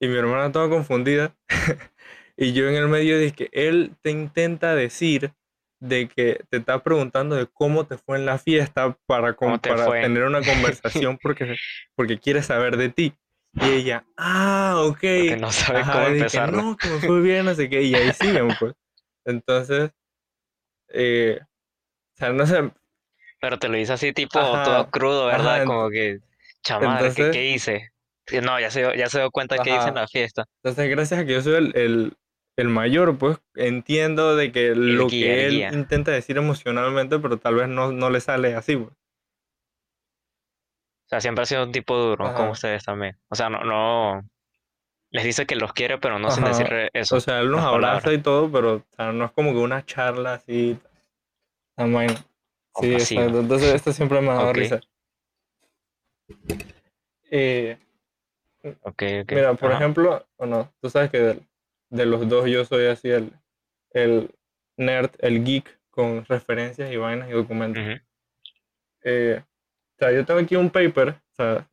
Y 0.00 0.08
mi 0.08 0.16
hermana 0.16 0.52
toda 0.52 0.68
confundida. 0.68 1.34
y 2.36 2.52
yo 2.52 2.68
en 2.68 2.76
el 2.76 2.88
medio 2.88 3.16
que 3.34 3.50
él 3.52 3.96
te 4.00 4.10
intenta 4.10 4.74
decir 4.74 5.32
de 5.80 6.08
que 6.08 6.40
te 6.50 6.58
está 6.58 6.82
preguntando 6.82 7.36
de 7.36 7.46
cómo 7.46 7.86
te 7.86 7.96
fue 7.98 8.18
en 8.18 8.26
la 8.26 8.38
fiesta 8.38 8.96
para, 9.06 9.34
¿Cómo 9.34 9.52
con- 9.52 9.60
te 9.60 9.70
para 9.70 9.84
tener 10.00 10.24
una 10.24 10.44
conversación 10.44 11.18
porque, 11.22 11.56
porque 11.94 12.18
quiere 12.18 12.42
saber 12.42 12.76
de 12.76 12.88
ti. 12.88 13.14
Y 13.54 13.70
ella, 13.70 14.04
ah, 14.16 14.82
ok. 14.84 14.98
Porque 15.00 15.36
no 15.36 15.50
sabe 15.50 15.80
Ajá, 15.80 15.92
cómo 15.92 16.06
que 16.06 16.12
empezarla. 16.12 16.62
no, 16.62 16.76
que 16.76 16.88
me 16.88 16.98
fue 17.00 17.20
bien, 17.20 17.44
no 17.46 17.54
sé 17.54 17.68
qué. 17.68 17.82
Y 17.82 17.94
ahí 17.96 18.12
siguen, 18.12 18.54
pues. 18.56 18.74
Entonces, 19.24 19.90
eh, 20.88 21.40
o 21.42 22.16
sea, 22.16 22.32
no 22.32 22.46
sé. 22.46 22.70
Pero 23.40 23.58
te 23.58 23.68
lo 23.68 23.76
dice 23.76 23.92
así 23.92 24.12
tipo 24.12 24.38
todo 24.40 24.84
Ajá, 24.84 24.90
crudo, 24.90 25.26
¿verdad? 25.26 25.56
ajá, 25.56 25.64
Como 25.66 25.90
que, 25.90 26.18
chamar, 26.62 27.14
¿qué, 27.14 27.30
qué 27.30 27.46
hice? 27.50 27.90
No, 28.42 28.60
ya 28.60 28.70
se, 28.70 28.80
dio- 28.80 28.94
ya 28.94 29.08
se 29.08 29.20
dio 29.20 29.30
cuenta 29.30 29.58
qué 29.58 29.76
hice 29.76 29.88
en 29.88 29.94
la 29.94 30.06
fiesta. 30.08 30.44
Entonces, 30.62 30.90
gracias 30.90 31.20
a 31.20 31.24
que 31.24 31.32
yo 31.32 31.40
soy 31.40 31.54
el, 31.54 31.76
el, 31.76 32.16
el 32.58 32.68
mayor, 32.68 33.16
pues 33.18 33.38
entiendo 33.54 34.34
de 34.34 34.50
que 34.50 34.68
El 34.68 34.96
lo 34.96 35.06
guía, 35.06 35.26
que 35.26 35.46
él 35.46 35.52
guía. 35.52 35.70
intenta 35.72 36.10
decir 36.10 36.36
emocionalmente, 36.36 37.18
pero 37.20 37.38
tal 37.38 37.54
vez 37.54 37.68
no, 37.68 37.92
no 37.92 38.10
le 38.10 38.20
sale 38.20 38.54
así, 38.54 38.76
pues. 38.76 38.90
O 38.90 41.08
sea, 41.08 41.20
siempre 41.20 41.44
ha 41.44 41.46
sido 41.46 41.64
un 41.64 41.72
tipo 41.72 41.96
duro, 41.96 42.34
como 42.34 42.50
ustedes 42.50 42.84
también. 42.84 43.16
O 43.28 43.34
sea, 43.34 43.48
no, 43.48 43.64
no, 43.64 44.28
les 45.10 45.24
dice 45.24 45.46
que 45.46 45.56
los 45.56 45.72
quiere, 45.72 45.98
pero 45.98 46.18
no 46.18 46.30
sin 46.30 46.44
ajá. 46.44 46.58
decirle 46.58 46.86
O 46.86 46.90
eso, 46.92 47.20
sea, 47.20 47.40
él 47.40 47.50
nos 47.50 47.60
abraza 47.60 47.80
palabras, 47.80 48.14
y 48.14 48.18
todo, 48.18 48.50
pero 48.50 48.74
o 48.74 48.96
sea, 48.96 49.12
no 49.12 49.24
es 49.24 49.30
como 49.30 49.52
que 49.52 49.58
una 49.58 49.86
charla 49.86 50.34
así 50.34 50.78
vaina. 51.76 52.14
Sí, 52.74 52.92
exacto. 52.92 53.40
Entonces, 53.40 53.74
esto 53.74 53.92
siempre 53.92 54.20
me 54.20 54.30
ha 54.30 54.34
dado 54.34 54.52
risa. 54.52 54.80
Eh, 57.30 57.78
ok, 58.82 59.02
ok. 59.22 59.32
mira, 59.32 59.54
por 59.54 59.70
Ajá. 59.70 59.78
ejemplo, 59.78 60.26
o 60.36 60.46
no, 60.46 60.70
tú 60.80 60.90
sabes 60.90 61.10
que 61.10 61.40
de, 61.90 62.06
los 62.06 62.28
dos 62.28 62.48
yo 62.48 62.64
soy 62.64 62.86
así 62.86 63.10
el, 63.10 63.32
el 63.90 64.30
nerd, 64.76 65.10
el 65.18 65.44
geek 65.44 65.78
con 65.90 66.24
referencias 66.24 66.92
y 66.92 66.96
vainas 66.96 67.28
y 67.28 67.32
documentos. 67.32 67.82
ujú, 67.82 68.00
Eh, 69.02 69.42
o 69.42 69.98
sea, 69.98 70.12
yo 70.12 70.24
tengo 70.24 70.40
aquí 70.40 70.56
un 70.56 70.70
paper, 70.70 71.08
o 71.10 71.34
sea, 71.34 71.68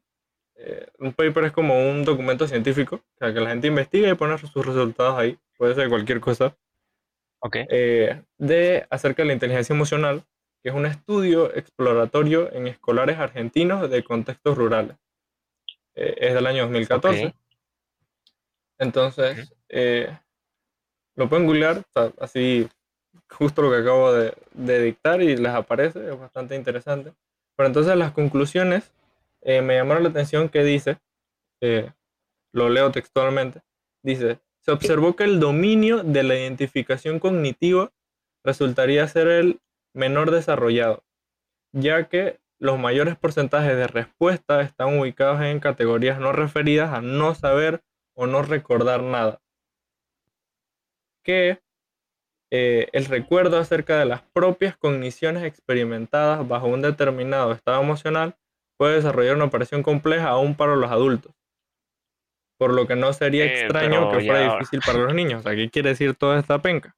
eh, 0.56 0.88
un 1.00 1.14
paper 1.14 1.46
es 1.46 1.52
como 1.52 1.90
un 1.90 2.04
documento 2.04 2.48
científico, 2.48 2.96
o 2.96 3.18
sea, 3.20 3.34
que 3.34 3.40
la 3.40 3.50
gente 3.50 3.68
investiga 3.68 4.10
y 4.10 4.16
pone 4.16 4.38
sus 4.38 4.66
resultados 4.66 5.18
ahí, 5.18 5.38
puede 5.58 5.76
ser 5.76 5.90
cualquier 5.90 6.20
cosa, 6.20 6.56
Ok, 7.40 7.58
eh, 7.70 8.22
de 8.38 8.88
acerca 8.90 9.22
de 9.22 9.28
la 9.28 9.34
inteligencia 9.34 9.74
emocional, 9.74 10.24
que 10.64 10.70
es 10.70 10.76
un 10.76 10.86
estudio 10.88 11.54
exploratorio 11.56 12.52
en 12.52 12.68
escolares 12.68 13.20
argentinos 13.20 13.88
de 13.90 14.04
contextos 14.04 14.58
rurales. 14.58 14.98
Eh, 15.94 16.16
es 16.20 16.34
del 16.34 16.48
año 16.48 16.64
ok. 16.64 16.72
2014, 16.72 17.26
ujú. 17.28 17.36
Entonces 18.78 19.54
eh, 19.70 20.18
lo 21.16 21.30
pueden 21.30 21.46
googlear, 21.46 21.78
o 21.78 21.92
sea, 21.94 22.12
así 22.20 22.68
justo 23.30 23.62
lo 23.62 23.72
que 23.72 23.78
acabo 23.78 24.14
de, 24.14 24.34
de 24.54 24.82
dictar 24.82 25.22
y 25.22 25.36
les 25.38 25.54
aparece, 25.54 26.10
es 26.10 26.20
bastante 26.20 26.56
interesante. 26.56 27.14
Pero 27.56 27.68
entonces 27.68 27.96
las 27.96 28.12
conclusiones 28.12 28.92
eh, 29.42 29.62
me 29.62 29.76
llamaron 29.76 30.04
la 30.04 30.10
atención 30.10 30.50
que 30.50 30.64
dice, 30.64 30.98
eh, 31.62 31.92
lo 32.52 32.70
leo 32.70 32.92
textualmente, 32.92 33.62
dice, 34.04 34.40
se 34.60 34.72
observó 34.72 35.16
que 35.16 35.24
el 35.24 35.40
dominio 35.40 36.04
de 36.04 36.24
la 36.24 36.36
identificación 36.36 37.20
cognitiva 37.20 37.92
resultaría 38.44 39.08
ser 39.08 39.28
el 39.28 39.62
menor 39.94 40.32
desarrollado, 40.32 41.04
ya 41.72 42.10
que 42.10 42.40
los 42.58 42.80
mayores 42.80 43.16
porcentajes 43.18 43.76
de 43.76 43.88
respuesta 43.88 44.62
están 44.62 44.98
ubicados 44.98 45.42
en 45.42 45.60
categorías 45.60 46.20
no 46.20 46.32
referidas 46.32 46.94
a 46.94 47.02
no 47.02 47.36
saber 47.36 47.84
o 48.16 48.26
no 48.28 48.42
recordar 48.42 49.04
nada, 49.04 49.42
que 51.24 51.60
eh, 52.52 52.88
el 52.94 53.06
recuerdo 53.06 53.58
acerca 53.58 53.98
de 54.00 54.06
las 54.06 54.22
propias 54.22 54.78
cogniciones 54.78 55.44
experimentadas 55.44 56.48
bajo 56.48 56.68
un 56.68 56.82
determinado 56.82 57.52
estado 57.52 57.82
emocional 57.82 58.38
puede 58.78 58.96
desarrollar 58.96 59.36
una 59.36 59.46
operación 59.46 59.84
compleja 59.84 60.30
aún 60.30 60.56
para 60.56 60.76
los 60.76 60.92
adultos, 60.92 61.34
por 62.58 62.74
lo 62.74 62.88
que 62.88 62.96
no 62.96 63.12
sería 63.14 63.46
Eh, 63.46 63.62
extraño 63.62 64.12
que 64.12 64.22
fuera 64.22 64.54
difícil 64.54 64.82
para 64.86 65.00
los 65.00 65.14
niños. 65.14 65.40
O 65.40 65.44
sea, 65.44 65.56
¿qué 65.56 65.70
quiere 65.70 65.90
decir 65.90 66.16
toda 66.16 66.40
esta 66.40 66.62
penca? 66.62 66.96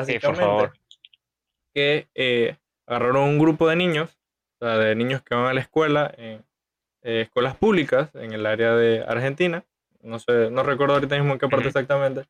sí, 0.00 0.18
por 0.20 0.36
Básicamente 0.38 0.40
favor. 0.40 0.72
que 1.74 2.08
eh, 2.14 2.56
agarraron 2.86 3.24
un 3.24 3.38
grupo 3.38 3.68
de 3.68 3.76
niños, 3.76 4.18
o 4.60 4.66
sea, 4.66 4.78
de 4.78 4.94
niños 4.94 5.22
que 5.22 5.34
van 5.34 5.46
a 5.46 5.54
la 5.54 5.60
escuela, 5.60 6.12
en 6.16 6.44
eh, 7.06 7.22
escuelas 7.22 7.56
públicas 7.56 8.10
en 8.14 8.32
el 8.32 8.44
área 8.44 8.74
de 8.74 9.02
Argentina, 9.06 9.64
no 10.02 10.18
sé, 10.18 10.50
no 10.50 10.62
recuerdo 10.62 10.94
ahorita 10.94 11.16
mismo 11.16 11.32
en 11.32 11.38
qué 11.38 11.48
parte 11.48 11.68
exactamente, 11.68 12.24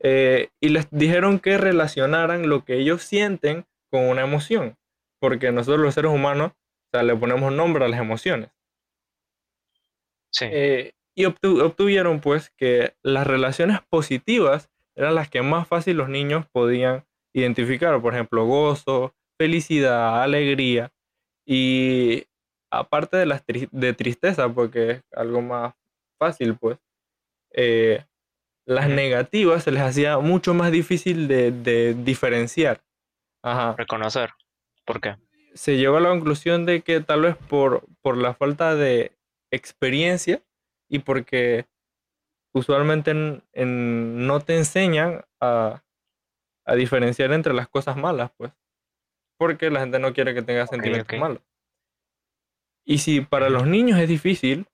eh, 0.00 0.48
y 0.60 0.68
les 0.68 0.86
dijeron 0.90 1.38
que 1.38 1.56
relacionaran 1.56 2.48
lo 2.48 2.64
que 2.64 2.74
ellos 2.74 3.02
sienten 3.02 3.64
con 3.90 4.02
una 4.08 4.22
emoción, 4.22 4.76
porque 5.20 5.50
nosotros 5.52 5.80
los 5.80 5.94
seres 5.94 6.10
humanos, 6.12 6.52
o 6.52 6.88
sea, 6.92 7.02
le 7.02 7.16
ponemos 7.16 7.52
nombre 7.52 7.84
a 7.84 7.88
las 7.88 8.00
emociones. 8.00 8.50
Sí, 10.30 10.46
Eh, 10.50 10.92
y 11.14 11.24
obtu- 11.24 11.62
obtuvieron 11.62 12.20
pues 12.20 12.50
que 12.56 12.94
las 13.02 13.26
relaciones 13.26 13.80
positivas 13.88 14.68
eran 14.94 15.14
las 15.14 15.28
que 15.28 15.42
más 15.42 15.66
fácil 15.66 15.96
los 15.96 16.08
niños 16.08 16.46
podían 16.52 17.04
identificar, 17.32 18.00
por 18.00 18.14
ejemplo, 18.14 18.44
gozo, 18.46 19.14
felicidad, 19.38 20.22
alegría. 20.22 20.92
Y 21.46 22.24
aparte 22.70 23.16
de 23.16 23.26
las 23.26 23.46
tri- 23.46 23.68
de 23.70 23.92
tristeza, 23.94 24.48
porque 24.48 24.90
es 24.90 25.02
algo 25.12 25.40
más 25.42 25.74
fácil 26.18 26.56
pues, 26.56 26.78
eh, 27.52 28.04
las 28.66 28.88
negativas 28.88 29.64
se 29.64 29.70
les 29.72 29.82
hacía 29.82 30.18
mucho 30.18 30.52
más 30.54 30.70
difícil 30.70 31.26
de, 31.28 31.50
de 31.52 31.94
diferenciar. 31.94 32.82
Ajá. 33.42 33.74
reconocer. 33.78 34.30
¿Por 34.84 35.00
qué? 35.00 35.16
Se 35.54 35.76
llegó 35.76 35.96
a 35.96 36.00
la 36.00 36.10
conclusión 36.10 36.66
de 36.66 36.82
que 36.82 37.00
tal 37.00 37.22
vez 37.22 37.36
por, 37.36 37.84
por 38.02 38.16
la 38.16 38.34
falta 38.34 38.74
de 38.74 39.12
experiencia 39.50 40.42
y 40.90 40.98
porque 41.00 41.66
usualmente 42.52 43.12
en- 43.12 43.42
en- 43.52 44.26
no 44.26 44.40
te 44.40 44.56
enseñan 44.56 45.24
a, 45.40 45.82
a 46.66 46.74
diferenciar 46.74 47.32
entre 47.32 47.54
las 47.54 47.68
cosas 47.68 47.96
malas, 47.96 48.30
pues. 48.36 48.52
Porque 49.38 49.70
la 49.70 49.80
gente 49.80 49.98
no 49.98 50.12
quiere 50.12 50.34
que 50.34 50.42
tengas 50.42 50.68
sentimientos 50.68 51.18
malos. 51.18 51.42
Y 52.88 52.98
si 52.98 53.20
para 53.20 53.50
los 53.50 53.66
niños 53.66 53.98
es 54.00 54.08
difícil, 54.08 54.66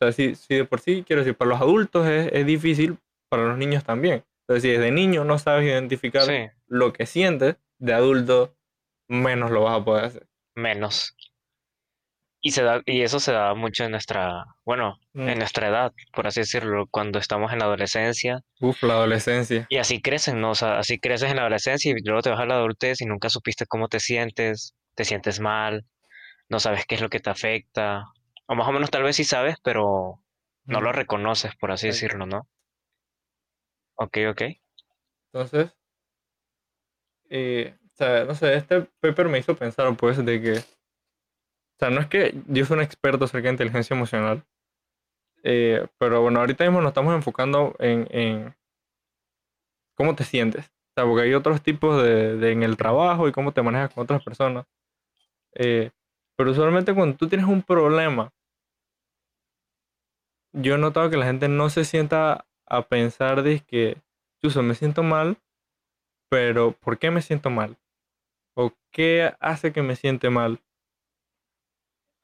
o 0.00 0.04
sea, 0.04 0.12
si, 0.12 0.34
si 0.34 0.56
de 0.56 0.64
por 0.66 0.80
sí, 0.80 1.04
quiero 1.06 1.22
decir, 1.22 1.34
para 1.36 1.48
los 1.48 1.60
adultos 1.60 2.06
es, 2.06 2.30
es 2.32 2.44
difícil, 2.44 2.98
para 3.30 3.44
los 3.44 3.56
niños 3.56 3.82
también. 3.82 4.24
Entonces, 4.46 4.62
si 4.62 4.68
desde 4.76 4.90
niño 4.90 5.24
no 5.24 5.38
sabes 5.38 5.64
identificar 5.64 6.22
Sí, 6.24 6.48
lo 6.66 6.92
que 6.92 7.06
sientes, 7.06 7.56
de 7.78 7.94
adulto 7.94 8.54
menos 9.08 9.50
lo 9.50 9.62
vas 9.62 9.80
a 9.80 9.84
poder 9.84 10.04
hacer. 10.04 10.26
menos. 10.54 11.16
Y 12.44 12.50
se 12.50 12.62
da, 12.64 12.82
y 12.86 13.02
eso 13.02 13.20
se 13.20 13.30
da 13.32 13.54
mucho 13.54 13.84
en 13.84 13.92
nuestra, 13.92 14.44
bueno, 14.66 14.98
Mm. 15.14 15.28
en 15.28 15.38
nuestra 15.38 15.68
edad, 15.68 15.92
por 16.12 16.26
así 16.26 16.40
decirlo, 16.40 16.86
cuando 16.90 17.18
estamos 17.20 17.52
en 17.52 17.60
la 17.60 17.66
adolescencia. 17.66 18.40
Uf, 18.60 18.82
la 18.82 18.94
adolescencia. 18.94 19.66
Y 19.70 19.76
así 19.76 20.02
crecen, 20.02 20.40
¿no? 20.40 20.50
O 20.50 20.54
sea, 20.54 20.78
así 20.78 20.98
creces 20.98 21.30
en 21.30 21.36
la 21.36 21.42
adolescencia 21.42 21.92
y 21.92 22.02
luego 22.04 22.20
te 22.22 22.30
vas 22.30 22.40
a 22.40 22.46
la 22.46 22.54
adultez 22.56 23.00
y 23.00 23.06
nunca 23.06 23.28
supiste 23.30 23.64
cómo 23.66 23.88
te 23.88 24.00
sientes, 24.00 24.74
te 24.96 25.04
sientes 25.04 25.38
mal, 25.38 25.84
no 26.52 26.60
sabes 26.60 26.86
qué 26.86 26.94
es 26.96 27.00
lo 27.00 27.08
que 27.10 27.18
te 27.18 27.30
afecta. 27.30 28.04
O 28.46 28.54
más 28.54 28.68
o 28.68 28.72
menos 28.72 28.90
tal 28.90 29.02
vez 29.02 29.16
sí 29.16 29.24
sabes, 29.24 29.56
pero 29.64 30.22
no 30.66 30.80
lo 30.82 30.92
reconoces, 30.92 31.56
por 31.56 31.72
así 31.72 31.88
decirlo, 31.88 32.26
¿no? 32.26 32.48
Ok, 33.96 34.18
ok. 34.28 34.42
Entonces, 35.32 35.72
eh, 37.30 37.74
o 37.84 37.96
sea, 37.96 38.24
no 38.24 38.34
sé, 38.34 38.54
este 38.54 38.82
paper 39.00 39.28
me 39.28 39.38
hizo 39.38 39.56
pensar, 39.56 39.96
pues, 39.96 40.24
de 40.24 40.40
que, 40.40 40.52
o 40.58 40.62
sea, 41.78 41.90
no 41.90 42.00
es 42.00 42.06
que 42.06 42.34
yo 42.46 42.64
soy 42.64 42.76
un 42.76 42.82
experto 42.82 43.24
acerca 43.24 43.48
de 43.48 43.54
inteligencia 43.54 43.94
emocional, 43.94 44.44
eh, 45.42 45.86
pero 45.98 46.22
bueno, 46.22 46.40
ahorita 46.40 46.64
mismo 46.64 46.80
nos 46.80 46.90
estamos 46.90 47.14
enfocando 47.14 47.74
en, 47.78 48.06
en 48.10 48.54
cómo 49.94 50.14
te 50.14 50.24
sientes. 50.24 50.66
O 50.66 50.94
sea, 50.94 51.04
porque 51.06 51.22
hay 51.22 51.34
otros 51.34 51.62
tipos 51.62 52.02
de, 52.02 52.36
de 52.36 52.52
en 52.52 52.62
el 52.62 52.76
trabajo 52.76 53.28
y 53.28 53.32
cómo 53.32 53.52
te 53.52 53.62
manejas 53.62 53.92
con 53.94 54.04
otras 54.04 54.22
personas. 54.22 54.66
Eh, 55.54 55.90
pero 56.36 56.50
usualmente 56.50 56.94
cuando 56.94 57.16
tú 57.16 57.28
tienes 57.28 57.46
un 57.46 57.62
problema, 57.62 58.30
yo 60.52 60.74
he 60.74 60.78
notado 60.78 61.10
que 61.10 61.16
la 61.16 61.26
gente 61.26 61.48
no 61.48 61.70
se 61.70 61.84
sienta 61.84 62.46
a 62.66 62.82
pensar 62.88 63.42
de 63.42 63.60
que, 63.60 64.02
chuso, 64.42 64.62
me 64.62 64.74
siento 64.74 65.02
mal, 65.02 65.38
pero 66.30 66.72
¿por 66.72 66.98
qué 66.98 67.10
me 67.10 67.22
siento 67.22 67.50
mal? 67.50 67.76
¿O 68.56 68.72
qué 68.92 69.34
hace 69.40 69.72
que 69.72 69.82
me 69.82 69.96
siente 69.96 70.30
mal? 70.30 70.60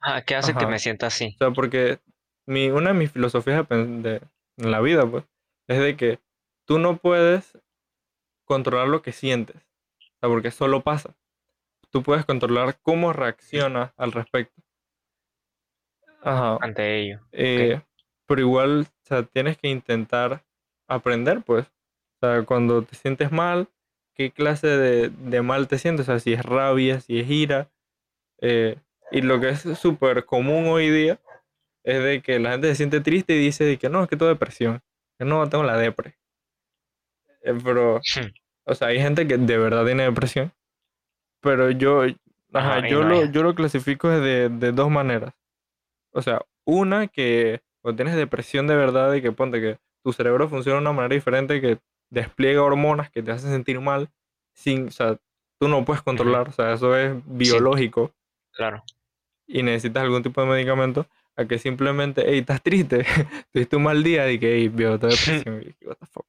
Ah, 0.01 0.21
¿qué 0.25 0.35
hace 0.35 0.55
que 0.55 0.65
me 0.65 0.79
sienta 0.79 1.07
así? 1.07 1.35
O 1.35 1.37
sea, 1.37 1.51
porque 1.51 1.99
mi, 2.47 2.69
una 2.69 2.93
de 2.93 2.99
mis 2.99 3.11
filosofías 3.11 3.67
de- 3.69 4.21
en 4.57 4.71
la 4.71 4.81
vida, 4.81 5.09
pues, 5.09 5.25
es 5.67 5.79
de 5.79 5.95
que 5.97 6.19
tú 6.67 6.79
no 6.79 6.97
puedes 6.97 7.57
controlar 8.45 8.87
lo 8.87 9.01
que 9.01 9.11
sientes. 9.11 9.57
O 9.57 10.19
sea, 10.21 10.29
porque 10.29 10.51
solo 10.51 10.81
pasa. 10.81 11.15
Tú 11.91 12.03
puedes 12.03 12.25
controlar 12.25 12.79
cómo 12.81 13.13
reaccionas 13.13 13.93
al 13.97 14.11
respecto. 14.11 14.61
Ajá. 16.21 16.57
ante 16.61 16.99
ello. 17.01 17.19
Eh, 17.31 17.81
pero 18.27 18.41
igual, 18.41 18.81
o 18.81 19.05
sea, 19.07 19.23
tienes 19.23 19.57
que 19.57 19.69
intentar 19.69 20.43
aprender, 20.87 21.41
pues. 21.43 21.67
O 22.21 22.27
sea, 22.27 22.43
cuando 22.45 22.83
te 22.83 22.95
sientes 22.95 23.31
mal, 23.31 23.69
¿qué 24.15 24.31
clase 24.31 24.67
de, 24.67 25.09
de 25.09 25.41
mal 25.41 25.67
te 25.67 25.77
sientes? 25.79 26.07
O 26.09 26.11
sea, 26.11 26.19
si 26.19 26.33
es 26.33 26.43
rabia, 26.45 26.99
si 27.01 27.19
es 27.19 27.29
ira. 27.29 27.71
eh, 28.41 28.77
y 29.11 29.21
lo 29.21 29.39
que 29.39 29.49
es 29.49 29.61
súper 29.79 30.25
común 30.25 30.67
hoy 30.67 30.89
día 30.91 31.19
es 31.83 32.03
de 32.03 32.21
que 32.21 32.39
la 32.39 32.51
gente 32.51 32.67
se 32.69 32.75
siente 32.75 33.01
triste 33.01 33.33
y 33.35 33.39
dice 33.39 33.77
que 33.79 33.89
no, 33.89 34.03
es 34.03 34.09
que 34.09 34.17
tengo 34.17 34.29
depresión. 34.29 34.81
Que 35.17 35.25
no, 35.25 35.49
tengo 35.49 35.63
la 35.63 35.77
depre. 35.77 36.17
Eh, 37.43 37.53
pero, 37.63 37.99
o 38.65 38.75
sea, 38.75 38.89
hay 38.89 38.99
gente 39.01 39.27
que 39.27 39.37
de 39.37 39.57
verdad 39.57 39.85
tiene 39.85 40.03
depresión. 40.03 40.53
Pero 41.41 41.71
yo, 41.71 42.03
ajá, 42.53 42.87
yo, 42.87 43.03
no 43.03 43.09
lo, 43.09 43.25
yo 43.25 43.43
lo 43.43 43.55
clasifico 43.55 44.09
de, 44.09 44.49
de 44.49 44.71
dos 44.71 44.89
maneras. 44.89 45.33
O 46.11 46.21
sea, 46.21 46.41
una 46.65 47.07
que 47.07 47.61
cuando 47.81 47.97
tienes 47.97 48.15
depresión 48.15 48.67
de 48.67 48.75
verdad 48.75 49.13
y 49.13 49.21
que 49.21 49.31
ponte 49.31 49.61
que 49.61 49.79
tu 50.03 50.13
cerebro 50.13 50.49
funciona 50.49 50.77
de 50.77 50.81
una 50.81 50.93
manera 50.93 51.15
diferente, 51.15 51.61
que 51.61 51.79
despliega 52.09 52.63
hormonas 52.63 53.09
que 53.11 53.23
te 53.23 53.31
hacen 53.31 53.51
sentir 53.51 53.79
mal, 53.79 54.09
sin, 54.53 54.87
o 54.87 54.91
sea, 54.91 55.17
tú 55.59 55.67
no 55.67 55.85
puedes 55.85 56.01
controlar, 56.03 56.49
o 56.49 56.51
sea, 56.51 56.73
eso 56.73 56.95
es 56.97 57.13
biológico 57.25 58.13
Claro. 58.51 58.83
y 59.47 59.63
necesitas 59.63 60.03
algún 60.03 60.23
tipo 60.23 60.41
de 60.41 60.47
medicamento, 60.47 61.07
a 61.35 61.45
que 61.45 61.57
simplemente, 61.59 62.23
hey, 62.27 62.39
estás 62.39 62.61
triste, 62.61 63.05
tuviste 63.53 63.75
un 63.77 63.83
mal 63.83 64.03
día 64.03 64.29
y 64.31 64.39
que, 64.39 64.55
hey, 64.57 64.69
tengo 64.69 64.97
depresión, 64.97 65.63
y 65.63 65.85
what 65.85 65.97
the 65.97 66.05
fuck. 66.07 66.25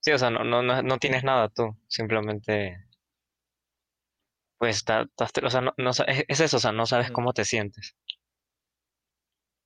Sí, 0.00 0.12
o 0.12 0.18
sea, 0.18 0.30
no, 0.30 0.44
no, 0.44 0.62
no, 0.62 0.82
no 0.82 0.98
tienes 0.98 1.24
nada 1.24 1.48
tú, 1.48 1.76
simplemente, 1.88 2.83
pues, 4.58 4.76
está- 4.76 5.06
o 5.18 5.50
sea, 5.50 5.60
no, 5.60 5.74
no 5.76 5.92
sa- 5.92 6.04
es, 6.04 6.24
es 6.28 6.40
eso, 6.40 6.56
o 6.58 6.60
sea, 6.60 6.72
no 6.72 6.86
sabes 6.86 7.10
cómo 7.10 7.32
te 7.32 7.44
sientes. 7.44 7.96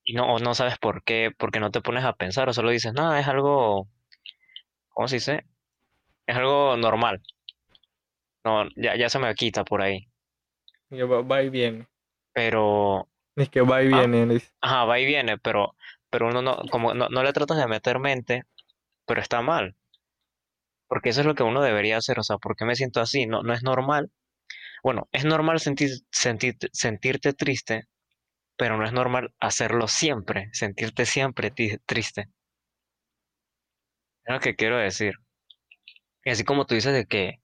Y 0.04 0.14
no, 0.14 0.33
o 0.35 0.38
no 0.38 0.54
sabes 0.54 0.78
por 0.78 1.04
qué, 1.04 1.30
porque 1.37 1.61
no 1.61 1.71
te 1.71 1.80
pones 1.83 2.04
a 2.04 2.14
pensar, 2.14 2.49
o 2.49 2.52
solo 2.52 2.71
dices, 2.71 2.92
no, 2.95 3.14
es 3.16 3.28
algo, 3.28 3.88
¿cómo 4.90 5.09
se 5.09 5.16
dice? 5.16 5.45
Es 6.26 6.37
algo 6.37 6.76
normal. 6.76 7.23
No, 8.45 8.64
ya, 8.76 8.97
ya 8.97 9.09
se 9.09 9.18
me 9.18 9.35
quita 9.35 9.64
por 9.64 9.83
ahí. 9.83 10.09
Va, 10.92 11.23
va 11.23 11.42
y 11.42 11.50
viene. 11.50 11.87
Pero, 12.33 13.09
Es 13.37 13.49
que 13.50 13.61
va 13.61 13.83
y 13.83 13.92
Ah. 13.92 14.07
viene. 14.07 14.40
ajá, 14.61 14.85
va 14.85 14.99
y 14.99 15.07
viene, 15.07 15.38
pero, 15.38 15.75
pero 16.11 16.28
uno 16.28 16.42
no, 16.42 16.57
como 16.71 16.95
no, 16.95 17.09
no 17.09 17.23
le 17.23 17.33
tratas 17.33 17.59
de 17.59 17.66
meter 17.66 17.99
mente, 17.99 18.45
pero 19.07 19.21
está 19.21 19.42
mal. 19.42 19.76
Porque 20.88 21.11
eso 21.11 21.21
es 21.21 21.26
lo 21.26 21.35
que 21.35 21.42
uno 21.42 21.61
debería 21.61 21.99
hacer, 21.99 22.18
o 22.18 22.23
sea, 22.23 22.38
¿por 22.38 22.57
qué 22.57 22.64
me 22.64 22.75
siento 22.76 23.00
así? 23.00 23.26
No, 23.26 23.42
no 23.42 23.52
es 23.52 23.62
normal. 23.62 24.11
Bueno, 24.82 25.08
es 25.12 25.25
normal 25.25 25.61
sentir, 25.61 25.90
sentirte, 26.11 26.68
sentirte 26.73 27.32
triste, 27.32 27.85
pero 28.56 28.78
no 28.78 28.87
es 28.87 28.92
normal 28.92 29.35
hacerlo 29.40 29.88
siempre, 29.88 30.50
sentirte 30.52 31.06
siempre 31.06 31.52
triste. 31.87 32.30
Es 34.25 34.32
lo 34.32 34.38
que 34.38 34.54
quiero 34.54 34.76
decir. 34.78 35.14
Y 36.25 36.30
así 36.30 36.44
como 36.44 36.64
tú 36.66 36.75
dices 36.76 36.92
de 36.92 37.06
que, 37.06 37.40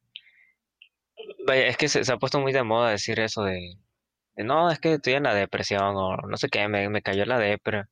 es 1.52 1.76
que 1.76 1.88
se, 1.88 2.04
se 2.04 2.12
ha 2.12 2.16
puesto 2.18 2.40
muy 2.40 2.52
de 2.52 2.62
moda 2.62 2.90
decir 2.90 3.20
eso 3.20 3.42
de, 3.44 3.76
no, 4.36 4.70
es 4.70 4.80
que 4.80 4.94
estoy 4.94 5.14
en 5.14 5.24
la 5.24 5.34
depresión 5.34 5.94
o 5.96 6.16
no 6.16 6.36
sé 6.36 6.48
qué, 6.50 6.68
me, 6.68 6.88
me 6.90 7.02
cayó 7.02 7.24
la 7.26 7.38
depre. 7.38 7.84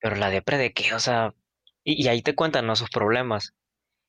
Pero 0.00 0.16
la 0.16 0.30
depre 0.30 0.58
de 0.58 0.72
qué, 0.72 0.94
o 0.94 1.00
sea, 1.00 1.34
y, 1.84 2.04
y 2.04 2.08
ahí 2.08 2.22
te 2.22 2.34
cuentan, 2.34 2.66
¿no? 2.66 2.76
sus 2.76 2.90
problemas. 2.90 3.54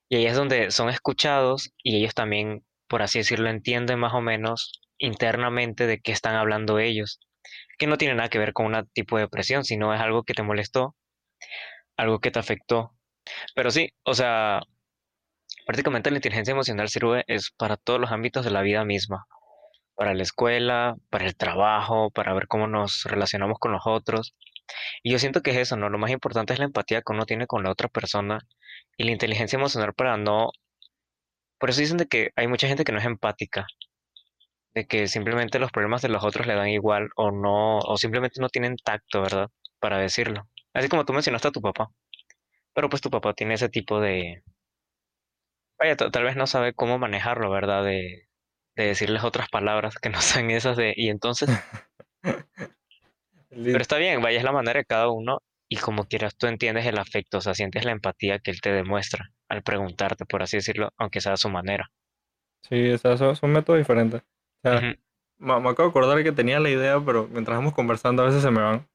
Y 0.09 0.17
ahí 0.17 0.27
es 0.27 0.35
donde 0.35 0.71
son 0.71 0.89
escuchados 0.89 1.71
y 1.83 1.97
ellos 1.97 2.13
también, 2.15 2.65
por 2.91 3.03
así 3.03 3.19
decirlo, 3.19 3.49
entienden 3.49 3.99
más 3.99 4.13
o 4.13 4.19
menos 4.19 4.81
internamente 4.97 5.87
de 5.87 6.01
qué 6.01 6.11
están 6.11 6.35
hablando 6.35 6.77
ellos. 6.77 7.21
Que 7.79 7.87
no 7.87 7.97
tiene 7.97 8.15
nada 8.15 8.27
que 8.27 8.37
ver 8.37 8.51
con 8.51 8.65
un 8.65 8.85
tipo 8.93 9.15
de 9.15 9.23
depresión, 9.23 9.63
sino 9.63 9.93
es 9.93 10.01
algo 10.01 10.23
que 10.23 10.33
te 10.33 10.43
molestó, 10.43 10.97
algo 11.95 12.19
que 12.19 12.31
te 12.31 12.39
afectó. 12.39 12.93
Pero 13.55 13.71
sí, 13.71 13.93
o 14.03 14.13
sea, 14.13 14.59
prácticamente 15.65 16.11
la 16.11 16.17
inteligencia 16.17 16.51
emocional 16.51 16.89
sirve 16.89 17.23
es 17.27 17.51
para 17.51 17.77
todos 17.77 18.01
los 18.01 18.11
ámbitos 18.11 18.43
de 18.43 18.51
la 18.51 18.61
vida 18.61 18.83
misma. 18.83 19.25
Para 19.95 20.13
la 20.13 20.23
escuela, 20.23 20.97
para 21.09 21.25
el 21.25 21.37
trabajo, 21.37 22.11
para 22.11 22.33
ver 22.33 22.47
cómo 22.47 22.67
nos 22.67 23.05
relacionamos 23.05 23.57
con 23.57 23.71
los 23.71 23.83
otros. 23.85 24.35
Y 25.01 25.13
yo 25.13 25.19
siento 25.19 25.41
que 25.41 25.51
es 25.51 25.57
eso, 25.57 25.77
¿no? 25.77 25.87
Lo 25.87 25.97
más 25.97 26.11
importante 26.11 26.51
es 26.51 26.59
la 26.59 26.65
empatía 26.65 27.01
que 27.01 27.13
uno 27.13 27.25
tiene 27.25 27.47
con 27.47 27.63
la 27.63 27.71
otra 27.71 27.87
persona 27.87 28.39
y 28.97 29.05
la 29.05 29.11
inteligencia 29.11 29.55
emocional 29.55 29.93
para 29.93 30.17
no... 30.17 30.49
Por 31.61 31.69
eso 31.69 31.79
dicen 31.79 31.95
de 31.97 32.07
que 32.07 32.31
hay 32.35 32.47
mucha 32.49 32.67
gente 32.67 32.83
que 32.83 32.91
no 32.91 32.99
es 32.99 33.05
empática. 33.05 33.65
de 34.73 34.85
que 34.87 35.07
simplemente 35.07 35.59
los 35.59 35.71
problemas 35.71 36.01
de 36.01 36.09
los 36.09 36.23
otros 36.25 36.45
le 36.47 36.55
dan 36.55 36.67
igual 36.69 37.09
o 37.15 37.31
no, 37.31 37.79
o 37.79 37.97
simplemente 37.97 38.41
no 38.41 38.49
tienen 38.49 38.75
tacto, 38.77 39.21
¿verdad? 39.21 39.49
Para 39.79 39.97
decirlo. 39.97 40.47
Así 40.73 40.87
como 40.89 41.05
tú 41.05 41.13
mencionaste 41.13 41.47
a 41.49 41.51
tu 41.51 41.61
papá. 41.61 41.89
Pero 42.73 42.89
pues 42.89 43.01
tu 43.01 43.09
papá 43.11 43.33
tiene 43.35 43.55
ese 43.55 43.69
tipo 43.69 44.01
de... 44.01 44.43
Vaya, 45.79 45.95
ta- 45.97 46.11
tal 46.11 46.23
vez 46.23 46.35
no 46.35 46.47
sabe 46.47 46.73
cómo 46.73 46.97
manejarlo, 46.99 47.49
¿verdad? 47.49 47.83
De, 47.83 48.27
de 48.75 48.85
decirles 48.85 49.23
otras 49.23 49.49
palabras 49.49 49.95
que 49.97 50.09
no 50.09 50.21
sean 50.21 50.51
esas 50.51 50.77
de... 50.77 50.93
Y 50.95 51.09
entonces, 51.09 51.49
pero 53.49 53.81
está 53.81 53.97
bien, 53.97 54.21
vaya, 54.21 54.37
es 54.37 54.43
la 54.43 54.51
manera 54.51 54.79
de 54.79 54.85
cada 54.85 55.09
uno 55.09 55.39
y 55.71 55.77
como 55.77 56.05
quieras 56.05 56.37
tú 56.37 56.47
entiendes 56.47 56.85
el 56.85 56.99
afecto, 56.99 57.39
o 57.39 57.41
sea, 57.41 57.55
sientes 57.55 57.83
la 57.85 57.93
empatía 57.93 58.39
que 58.39 58.51
él 58.51 58.61
te 58.61 58.71
demuestra 58.73 59.31
al 59.49 59.63
preguntarte, 59.63 60.27
por 60.27 60.43
así 60.43 60.57
decirlo, 60.57 60.91
aunque 60.99 61.21
sea 61.21 61.33
a 61.33 61.37
su 61.37 61.49
manera. 61.49 61.91
Sí, 62.67 62.91
o 62.91 62.97
sea, 62.97 63.17
son, 63.17 63.35
son 63.35 63.51
métodos 63.51 63.79
diferentes. 63.79 64.21
O 64.21 64.61
sea, 64.63 64.79
Ujú, 64.79 64.95
me, 65.37 65.59
me 65.59 65.69
acabo 65.69 65.89
de 65.89 65.91
acordar 65.91 66.23
que 66.23 66.31
tenía 66.31 66.59
la 66.59 66.69
idea, 66.69 66.99
pero 67.05 67.27
mientras 67.27 67.57
vamos 67.57 67.73
conversando 67.73 68.23
a 68.23 68.27
veces 68.27 68.41
se 68.41 68.51
me 68.51 68.61
van. 68.61 68.87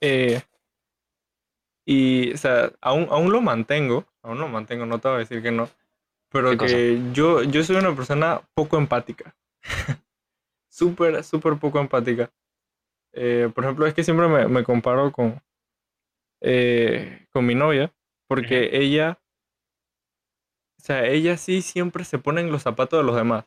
Eh, 0.00 0.40
y, 1.86 2.32
o 2.32 2.36
sea, 2.36 2.72
aún, 2.80 3.06
aún 3.10 3.32
lo 3.32 3.40
mantengo, 3.40 4.06
aún 4.22 4.38
lo 4.40 4.48
mantengo, 4.48 4.86
no 4.86 4.98
te 4.98 5.08
voy 5.08 5.16
a 5.16 5.20
decir 5.20 5.42
que 5.42 5.50
no, 5.50 5.68
¿Qué 6.44 6.56
pero 6.56 6.58
cosa? 6.58 6.78
que 6.78 7.00
yo, 7.12 7.42
yo 7.44 7.64
soy 7.64 7.76
una 7.76 7.96
persona 7.96 8.42
poco 8.54 8.78
empática, 8.78 9.34
súper, 10.68 11.22
súper 11.24 11.58
poco 11.58 11.80
empática. 11.80 12.30
Eh, 13.12 13.50
por 13.54 13.64
ejemplo, 13.64 13.86
es 13.86 13.94
que 13.94 14.04
siempre 14.04 14.28
me, 14.28 14.46
me 14.48 14.64
comparo 14.64 15.10
con, 15.12 15.42
eh, 16.40 17.26
con 17.32 17.44
mi 17.46 17.54
novia, 17.54 17.92
porque 18.28 18.70
ella, 18.72 19.18
o 20.78 20.82
sea, 20.82 21.06
ella 21.06 21.36
sí 21.36 21.62
siempre 21.62 22.04
se 22.04 22.18
pone 22.18 22.40
en 22.40 22.52
los 22.52 22.62
zapatos 22.62 23.00
de 23.00 23.04
los 23.04 23.16
demás. 23.16 23.44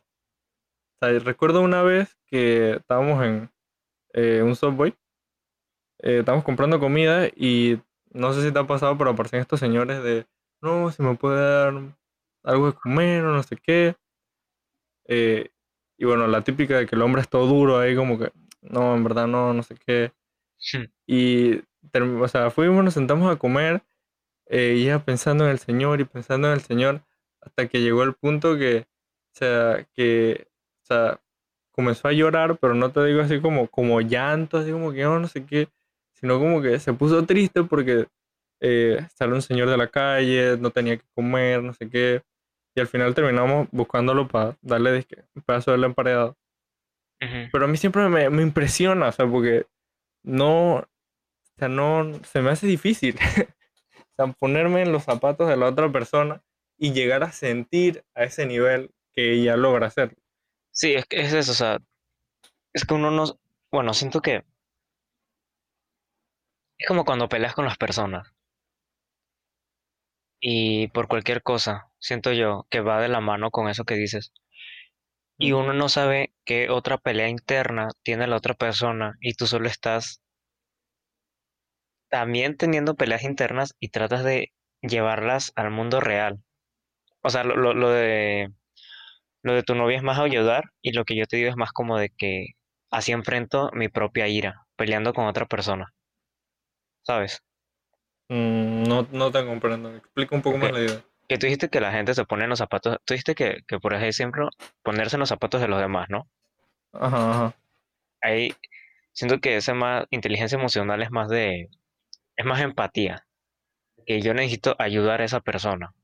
O 1.00 1.06
sea, 1.06 1.18
recuerdo 1.18 1.60
una 1.60 1.82
vez 1.82 2.16
que 2.26 2.72
estábamos 2.76 3.24
en 3.24 3.50
eh, 4.12 4.42
un 4.42 4.54
Subway, 4.54 4.94
estábamos 5.98 6.44
comprando 6.44 6.78
comida 6.78 7.28
y 7.28 7.80
no 8.10 8.32
sé 8.32 8.42
si 8.42 8.52
te 8.52 8.58
ha 8.58 8.66
pasado, 8.66 8.96
pero 8.98 9.10
aparecen 9.10 9.40
estos 9.40 9.60
señores 9.60 10.02
de, 10.02 10.26
no, 10.62 10.90
si 10.90 11.02
me 11.02 11.16
puede 11.16 11.40
dar 11.40 11.96
algo 12.44 12.66
de 12.66 12.78
comer 12.78 13.24
o 13.24 13.32
no 13.32 13.42
sé 13.42 13.56
qué. 13.56 13.96
Y 15.96 16.04
bueno, 16.04 16.26
la 16.26 16.42
típica 16.42 16.78
de 16.78 16.86
que 16.86 16.96
el 16.96 17.02
hombre 17.02 17.22
es 17.22 17.28
todo 17.28 17.46
duro 17.46 17.78
ahí, 17.78 17.94
como 17.94 18.18
que, 18.18 18.32
no, 18.64 18.94
en 18.96 19.04
verdad 19.04 19.26
no, 19.28 19.54
no 19.54 19.62
sé 19.62 19.76
qué. 19.76 20.12
Y, 21.06 21.60
o 22.20 22.28
sea, 22.28 22.50
fuimos, 22.50 22.84
nos 22.84 22.94
sentamos 22.94 23.30
a 23.32 23.38
comer 23.38 23.82
eh, 24.46 24.74
y 24.78 24.84
ella 24.84 25.04
pensando 25.04 25.44
en 25.44 25.50
el 25.50 25.58
Señor 25.58 26.00
y 26.00 26.04
pensando 26.04 26.48
en 26.48 26.54
el 26.54 26.60
Señor 26.62 27.02
hasta 27.40 27.68
que 27.68 27.80
llegó 27.82 28.02
el 28.04 28.14
punto 28.14 28.56
que, 28.58 28.86
o 29.34 29.38
sea, 29.38 29.86
que, 29.94 30.48
o 30.82 30.86
sea, 30.86 31.20
comenzó 31.72 32.08
a 32.08 32.12
llorar, 32.12 32.58
pero 32.60 32.74
no 32.74 32.92
te 32.92 33.04
digo 33.06 33.22
así 33.22 33.40
como, 33.40 33.68
como 33.68 34.00
llanto, 34.00 34.58
así 34.58 34.72
como 34.72 34.92
que 34.92 35.06
"Oh, 35.06 35.18
no 35.18 35.28
sé 35.28 35.46
qué, 35.46 35.68
sino 36.14 36.38
como 36.38 36.62
que 36.62 36.80
se 36.80 36.92
puso 36.94 37.24
triste 37.26 37.64
porque 37.64 38.08
eh, 38.60 39.06
salió 39.16 39.34
un 39.36 39.42
señor 39.42 39.70
de 39.70 39.76
la 39.78 39.88
calle, 39.90 40.56
no 40.58 40.70
tenía 40.70 40.96
que 40.98 41.04
comer, 41.14 41.62
no 41.62 41.74
sé 41.74 41.90
qué, 41.90 42.22
y 42.74 42.80
al 42.80 42.88
final 42.88 43.14
terminamos 43.14 43.68
buscándolo 43.72 44.28
para 44.28 44.56
darle 44.62 45.06
un 45.36 45.42
pedazo 45.42 45.72
del 45.72 45.84
emparedado. 45.84 46.36
Pero 47.18 47.64
a 47.64 47.68
mí 47.68 47.76
siempre 47.78 48.06
me, 48.08 48.28
me 48.28 48.42
impresiona, 48.42 49.08
o 49.08 49.12
sea, 49.12 49.26
porque 49.26 49.66
no, 50.22 50.76
o 50.76 50.86
sea, 51.58 51.68
no, 51.68 52.12
se 52.24 52.42
me 52.42 52.50
hace 52.50 52.66
difícil. 52.66 53.18
O 54.16 54.26
sea, 54.26 54.32
ponerme 54.34 54.82
en 54.82 54.92
los 54.92 55.02
zapatos 55.02 55.48
de 55.48 55.56
la 55.56 55.66
otra 55.66 55.90
persona 55.90 56.40
y 56.78 56.92
llegar 56.92 57.24
a 57.24 57.32
sentir 57.32 58.04
a 58.14 58.22
ese 58.22 58.46
nivel 58.46 58.94
que 59.12 59.32
ella 59.32 59.56
logra 59.56 59.88
hacer. 59.88 60.16
Sí, 60.70 60.94
es 60.94 61.04
que 61.06 61.20
es 61.20 61.32
eso, 61.32 61.50
o 61.50 61.54
sea, 61.54 61.78
es 62.72 62.84
que 62.84 62.94
uno 62.94 63.10
no, 63.10 63.24
bueno, 63.72 63.92
siento 63.92 64.20
que 64.20 64.44
es 66.78 66.86
como 66.86 67.04
cuando 67.04 67.28
peleas 67.28 67.54
con 67.54 67.64
las 67.64 67.76
personas 67.76 68.32
y 70.40 70.88
por 70.88 71.08
cualquier 71.08 71.42
cosa, 71.42 71.90
siento 71.98 72.32
yo 72.32 72.66
que 72.70 72.80
va 72.80 73.00
de 73.00 73.08
la 73.08 73.20
mano 73.20 73.50
con 73.50 73.68
eso 73.68 73.84
que 73.84 73.94
dices 73.94 74.32
y 75.38 75.52
uno 75.52 75.72
no 75.74 75.88
sabe 75.88 76.34
qué 76.44 76.70
otra 76.70 76.98
pelea 76.98 77.28
interna 77.28 77.88
tiene 78.02 78.26
la 78.26 78.36
otra 78.36 78.54
persona 78.54 79.14
y 79.20 79.34
tú 79.34 79.46
solo 79.46 79.68
estás 79.68 80.20
también 82.08 82.56
teniendo 82.56 82.94
peleas 82.96 83.24
internas 83.24 83.74
y 83.80 83.88
tratas 83.90 84.24
de 84.24 84.52
llevarlas 84.82 85.52
al 85.56 85.70
mundo 85.70 86.00
real. 86.00 86.42
O 87.22 87.30
sea, 87.30 87.44
lo, 87.44 87.56
lo, 87.56 87.74
lo 87.74 87.90
de 87.90 88.52
lo 89.42 89.54
de 89.54 89.62
tu 89.64 89.74
novia 89.76 89.96
es 89.98 90.02
más 90.04 90.18
ayudar 90.20 90.64
y 90.82 90.92
lo 90.92 91.04
que 91.06 91.16
yo 91.16 91.26
te 91.26 91.36
digo 91.38 91.50
es 91.50 91.56
más 91.56 91.72
como 91.72 91.98
de 91.98 92.10
que 92.10 92.48
así 92.90 93.12
enfrento 93.12 93.70
mi 93.74 93.88
propia 93.88 94.28
ira, 94.28 94.66
peleando 94.76 95.14
con 95.14 95.26
otra 95.26 95.46
persona, 95.46 95.94
¿sabes? 97.02 97.40
mm, 98.28 98.82
no, 98.88 99.06
no 99.12 99.30
te 99.32 99.44
comprendo. 99.46 99.94
Explica 99.96 100.34
un 100.36 100.42
poco 100.42 100.58
más 100.58 100.72
la 100.72 100.80
idea. 100.80 101.04
Que 101.28 101.38
tú 101.38 101.46
dijiste 101.46 101.68
que 101.70 101.80
la 101.80 101.92
gente 101.92 102.14
se 102.14 102.24
pone 102.24 102.44
en 102.44 102.50
los 102.50 102.58
zapatos, 102.58 102.98
tú 103.04 103.14
dijiste 103.14 103.34
que, 103.34 103.62
que 103.66 103.78
por 103.78 103.94
ejemplo 103.94 104.50
ponerse 104.82 105.16
en 105.16 105.20
los 105.20 105.28
zapatos 105.28 105.60
de 105.60 105.68
los 105.68 105.80
demás, 105.80 106.08
¿no? 106.10 106.28
Ajá, 106.92 107.30
ajá. 107.30 107.54
Ahí 108.20 108.54
siento 109.12 109.40
que 109.40 109.56
esa 109.56 109.74
más 109.74 110.06
inteligencia 110.10 110.58
emocional 110.58 111.02
es 111.02 111.10
más 111.10 111.28
de, 111.28 111.68
es 112.36 112.46
más 112.46 112.60
empatía, 112.60 113.26
que 114.06 114.20
yo 114.22 114.34
necesito 114.34 114.76
ayudar 114.78 115.20
a 115.20 115.24
esa 115.24 115.40
persona, 115.40 115.94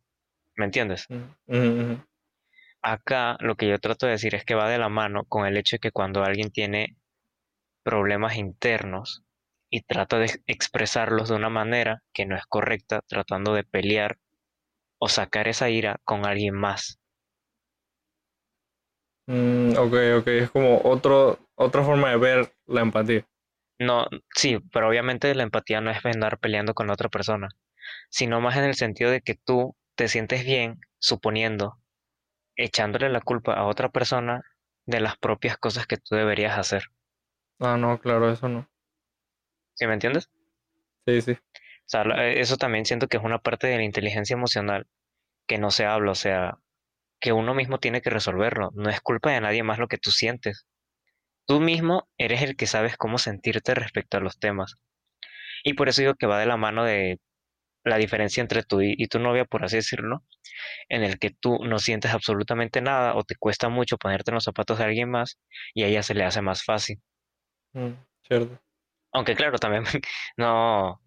¿me 0.57 0.67
entiendes? 0.67 1.07
Mm, 1.09 1.15
ujú, 1.49 1.83
ujú. 1.83 2.05
Acá 2.83 3.37
lo 3.41 3.57
que 3.57 3.69
yo 3.69 3.79
trato 3.79 4.07
de 4.07 4.13
decir 4.13 4.35
es 4.35 4.45
que 4.45 4.55
va 4.55 4.69
de 4.69 4.79
la 4.79 4.89
mano 4.89 5.25
con 5.25 5.47
el 5.47 5.57
hecho 5.57 5.77
de 5.77 5.81
que 5.81 5.93
cuando 5.93 6.25
alguien 6.25 6.51
tiene 6.51 6.97
problemas 7.83 8.37
internos 8.37 9.23
y 9.71 9.83
trata 9.83 10.19
de 10.19 10.41
expresarlos 10.47 11.29
de 11.29 11.37
una 11.37 11.51
manera 11.51 12.03
que 12.13 12.27
no 12.27 12.37
es 12.37 12.47
correcta, 12.47 13.03
tratando 13.07 13.55
de 13.55 13.65
pelear 13.65 14.19
o 15.01 15.09
sacar 15.09 15.49
esa 15.49 15.71
ira 15.71 16.01
con 16.05 16.27
alguien 16.27 16.55
más. 16.55 17.01
Mm, 19.27 19.77
ok, 19.79 19.95
ok. 20.19 20.27
Es 20.29 20.51
como 20.51 20.81
otro, 20.85 21.39
otra 21.55 21.83
forma 21.83 22.11
de 22.11 22.17
ver 22.17 22.53
la 22.67 22.83
empatía. 22.83 23.27
No, 23.79 24.07
sí, 24.37 24.59
pero 24.73 24.89
obviamente 24.89 25.35
la 25.35 25.43
empatía 25.43 25.81
no 25.81 25.91
es 25.91 26.05
andar 26.05 26.39
peleando 26.39 26.75
con 26.75 26.87
la 26.87 26.93
otra 26.93 27.09
persona, 27.09 27.49
sino 28.11 28.41
más 28.41 28.57
en 28.57 28.65
el 28.65 28.75
sentido 28.75 29.11
de 29.11 29.23
que 29.23 29.35
tú 29.35 29.77
te 29.97 30.09
sientes 30.09 30.45
bien 30.45 30.81
suponiendo, 30.99 31.79
echándole 32.57 33.09
la 33.11 33.21
culpa 33.23 33.55
a 33.55 33.67
otra 33.67 33.91
persona 33.91 34.43
de 34.87 35.01
las 35.01 35.17
propias 35.19 35.59
cosas 35.59 35.87
que 35.87 35.99
tú 35.99 36.17
deberías 36.17 36.59
hacer. 36.59 36.85
Ah, 37.61 37.77
no, 37.77 37.99
claro, 38.01 38.31
eso 38.31 38.49
no. 38.49 38.69
¿Sí 39.75 39.87
me 39.87 39.95
entiendes? 39.95 40.31
Sí, 41.07 41.21
sí. 41.23 41.39
O 41.91 41.93
sea, 41.93 42.05
la- 42.05 42.29
eso 42.29 42.57
también 42.57 42.87
siento 42.87 43.09
que 43.09 43.17
es 43.17 43.23
una 43.25 43.41
parte 43.41 43.67
de 43.67 43.77
la 43.77 43.83
inteligencia 43.85 44.35
emocional 44.35 44.87
que 45.49 45.59
no 45.59 45.71
se 45.73 45.87
habla, 45.87 46.13
o 46.13 46.15
sea, 46.15 46.59
que 47.21 47.33
uno 47.33 47.55
mismo 47.55 47.79
tiene 47.81 48.03
que 48.03 48.11
resolverlo. 48.11 48.71
No 48.75 48.91
es 48.91 49.01
culpa 49.01 49.33
de 49.33 49.41
nadie 49.41 49.63
más 49.65 49.79
lo 49.81 49.89
que 49.89 49.99
tú 49.99 50.11
sientes. 50.13 50.67
Tú 51.47 51.61
mismo 51.61 52.09
eres 52.19 52.43
el 52.43 52.57
que 52.57 52.67
sabes 52.69 52.97
cómo 52.97 53.19
sentirte 53.19 53.75
respecto 53.75 54.19
a 54.19 54.21
los 54.21 54.39
temas. 54.39 54.77
Y 55.65 55.75
por 55.75 55.89
eso 55.89 56.03
digo 56.03 56.15
que 56.15 56.27
va 56.27 56.41
de 56.41 56.47
la 56.47 56.57
mano 56.57 56.85
de 56.85 57.21
la 57.85 57.97
diferencia 57.99 58.43
entre 58.43 58.63
tú 58.65 58.83
y, 58.83 58.95
y 58.99 59.09
tu 59.09 59.19
novia, 59.21 59.45
por 59.47 59.65
así 59.65 59.77
decirlo, 59.77 60.25
en 60.89 61.05
el 61.05 61.19
que 61.19 61.31
tú 61.31 61.59
no 61.65 61.79
sientes 61.81 62.13
absolutamente 62.13 62.81
nada 62.83 63.15
o 63.17 63.25
te 63.25 63.37
cuesta 63.37 63.69
mucho 63.71 63.99
ponerte 63.99 64.31
en 64.33 64.37
los 64.37 64.45
zapatos 64.45 64.79
de 64.79 64.85
alguien 64.85 65.11
más 65.11 65.39
y 65.75 65.85
a 65.85 65.89
ella 65.89 66.03
se 66.03 66.15
le 66.15 66.25
hace 66.25 66.43
más 66.43 66.65
fácil. 66.65 67.01
Mm, 67.73 67.93
cierto. 68.27 68.61
Aunque 69.13 69.35
claro, 69.35 69.59
también 69.59 69.85
no, 70.37 71.01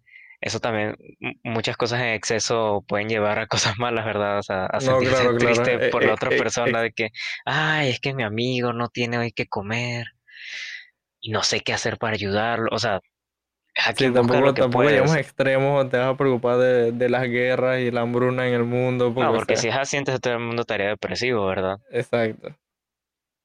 eso 0.44 0.60
también, 0.60 0.96
muchas 1.44 1.76
cosas 1.76 2.00
en 2.02 2.08
exceso 2.14 2.84
pueden 2.88 3.08
llevar 3.08 3.38
a 3.40 3.46
cosas 3.48 3.78
malas, 3.78 4.04
¿verdad? 4.06 4.38
O 4.38 4.42
sea, 4.42 4.66
a 4.66 4.80
No, 4.80 5.02
sentirse 5.04 5.30
claro. 5.36 5.36
triste 5.38 5.80
Eh, 5.80 5.90
por 5.90 6.04
la 6.04 6.14
eh, 6.14 6.14
otra 6.14 6.30
eh, 6.30 6.34
persona 6.34 6.82
de 6.82 6.92
que, 6.92 7.10
ay, 7.46 7.90
es 7.90 8.00
que 8.00 8.14
mi 8.14 8.22
amigo 8.24 8.72
no 8.72 8.88
tiene 8.90 9.18
hoy 9.18 9.32
que 9.32 9.46
comer 9.48 10.06
y 11.20 11.30
no 11.30 11.42
sé 11.42 11.60
qué 11.60 11.72
hacer 11.72 11.98
para 11.98 12.14
ayudarlo. 12.14 12.68
O 12.72 12.78
sea, 12.78 13.00
cada 13.74 13.94
sí, 13.96 14.10
lo 14.12 14.12
tampoco, 14.12 14.54
que 14.54 14.64
tampoco 14.64 14.88
llegamos 14.90 15.16
extremos, 15.16 15.88
te 15.90 15.96
vas 15.98 16.14
a 16.14 16.16
preocupar 16.16 16.58
de, 16.58 16.92
de 16.92 17.08
las 17.08 17.24
guerras 17.28 17.80
y 17.80 17.90
la 17.90 18.02
hambruna 18.02 18.46
en 18.48 18.54
el 18.54 18.64
mundo, 18.64 19.14
No, 19.18 19.32
porque, 19.32 19.36
o 19.36 19.38
porque 19.38 19.56
si 19.56 19.66
es 19.68 19.74
así, 19.76 19.96
entonces 19.96 20.20
todo 20.20 20.34
el 20.34 20.40
mundo 20.40 20.62
estaría 20.62 20.88
depresivo, 20.88 21.46
¿verdad? 21.46 21.78
exacto. 21.90 22.54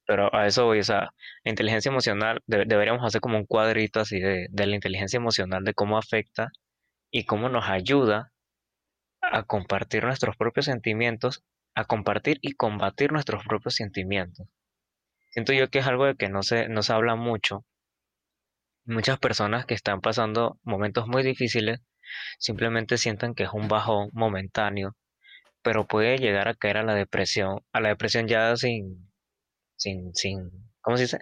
Pero 0.06 0.34
a 0.36 0.48
eso 0.48 0.66
voy, 0.66 0.80
o 0.80 0.84
sea, 0.84 1.10
la 1.44 1.50
inteligencia 1.52 1.90
emocional, 1.90 2.42
de- 2.48 2.66
deberíamos 2.66 3.06
hacer 3.06 3.22
como 3.22 3.38
un 3.38 3.46
cuadrito 3.46 4.00
así 4.00 4.20
de, 4.20 4.48
de 4.50 4.68
la 4.68 4.76
inteligencia 4.76 5.18
emocional, 5.18 5.64
de 5.64 5.74
cómo 5.74 5.98
afecta 5.98 6.50
y 7.12 7.26
cómo 7.26 7.50
nos 7.50 7.68
ayuda 7.70 8.32
a 9.22 9.44
compartir 9.44 10.04
nuestros 10.04 10.38
propios 10.38 10.66
sentimientos, 10.66 11.44
a 11.76 11.86
compartir 11.86 12.40
y 12.42 12.54
combatir 12.54 13.12
nuestros 13.12 13.44
propios 13.46 13.76
sentimientos. 13.76 14.48
Siento 15.32 15.54
yo 15.54 15.70
que 15.70 15.80
es 15.80 15.88
algo 15.88 16.06
de 16.06 16.16
que 16.16 16.30
no 16.30 16.44
se, 16.44 16.68
no 16.70 16.82
se 16.82 16.94
habla 16.94 17.16
mucho. 17.16 17.66
Muchas 18.86 19.20
personas 19.20 19.66
que 19.66 19.76
están 19.76 20.02
pasando 20.02 20.60
momentos 20.64 21.08
muy 21.08 21.22
difíciles 21.22 21.82
simplemente 22.40 22.98
sientan 22.98 23.36
que 23.36 23.44
es 23.44 23.50
un 23.54 23.68
bajón 23.68 24.10
momentáneo, 24.14 24.96
pero 25.62 25.86
puede 25.86 26.18
llegar 26.18 26.48
a 26.48 26.56
caer 26.56 26.78
a 26.78 26.84
la 26.84 26.96
depresión, 26.96 27.60
a 27.72 27.82
la 27.82 27.90
depresión 27.90 28.28
ya 28.28 28.56
sin, 28.56 29.12
sin, 29.76 30.16
sin, 30.16 30.50
¿cómo 30.82 30.98
se 30.98 31.04
dice? 31.04 31.20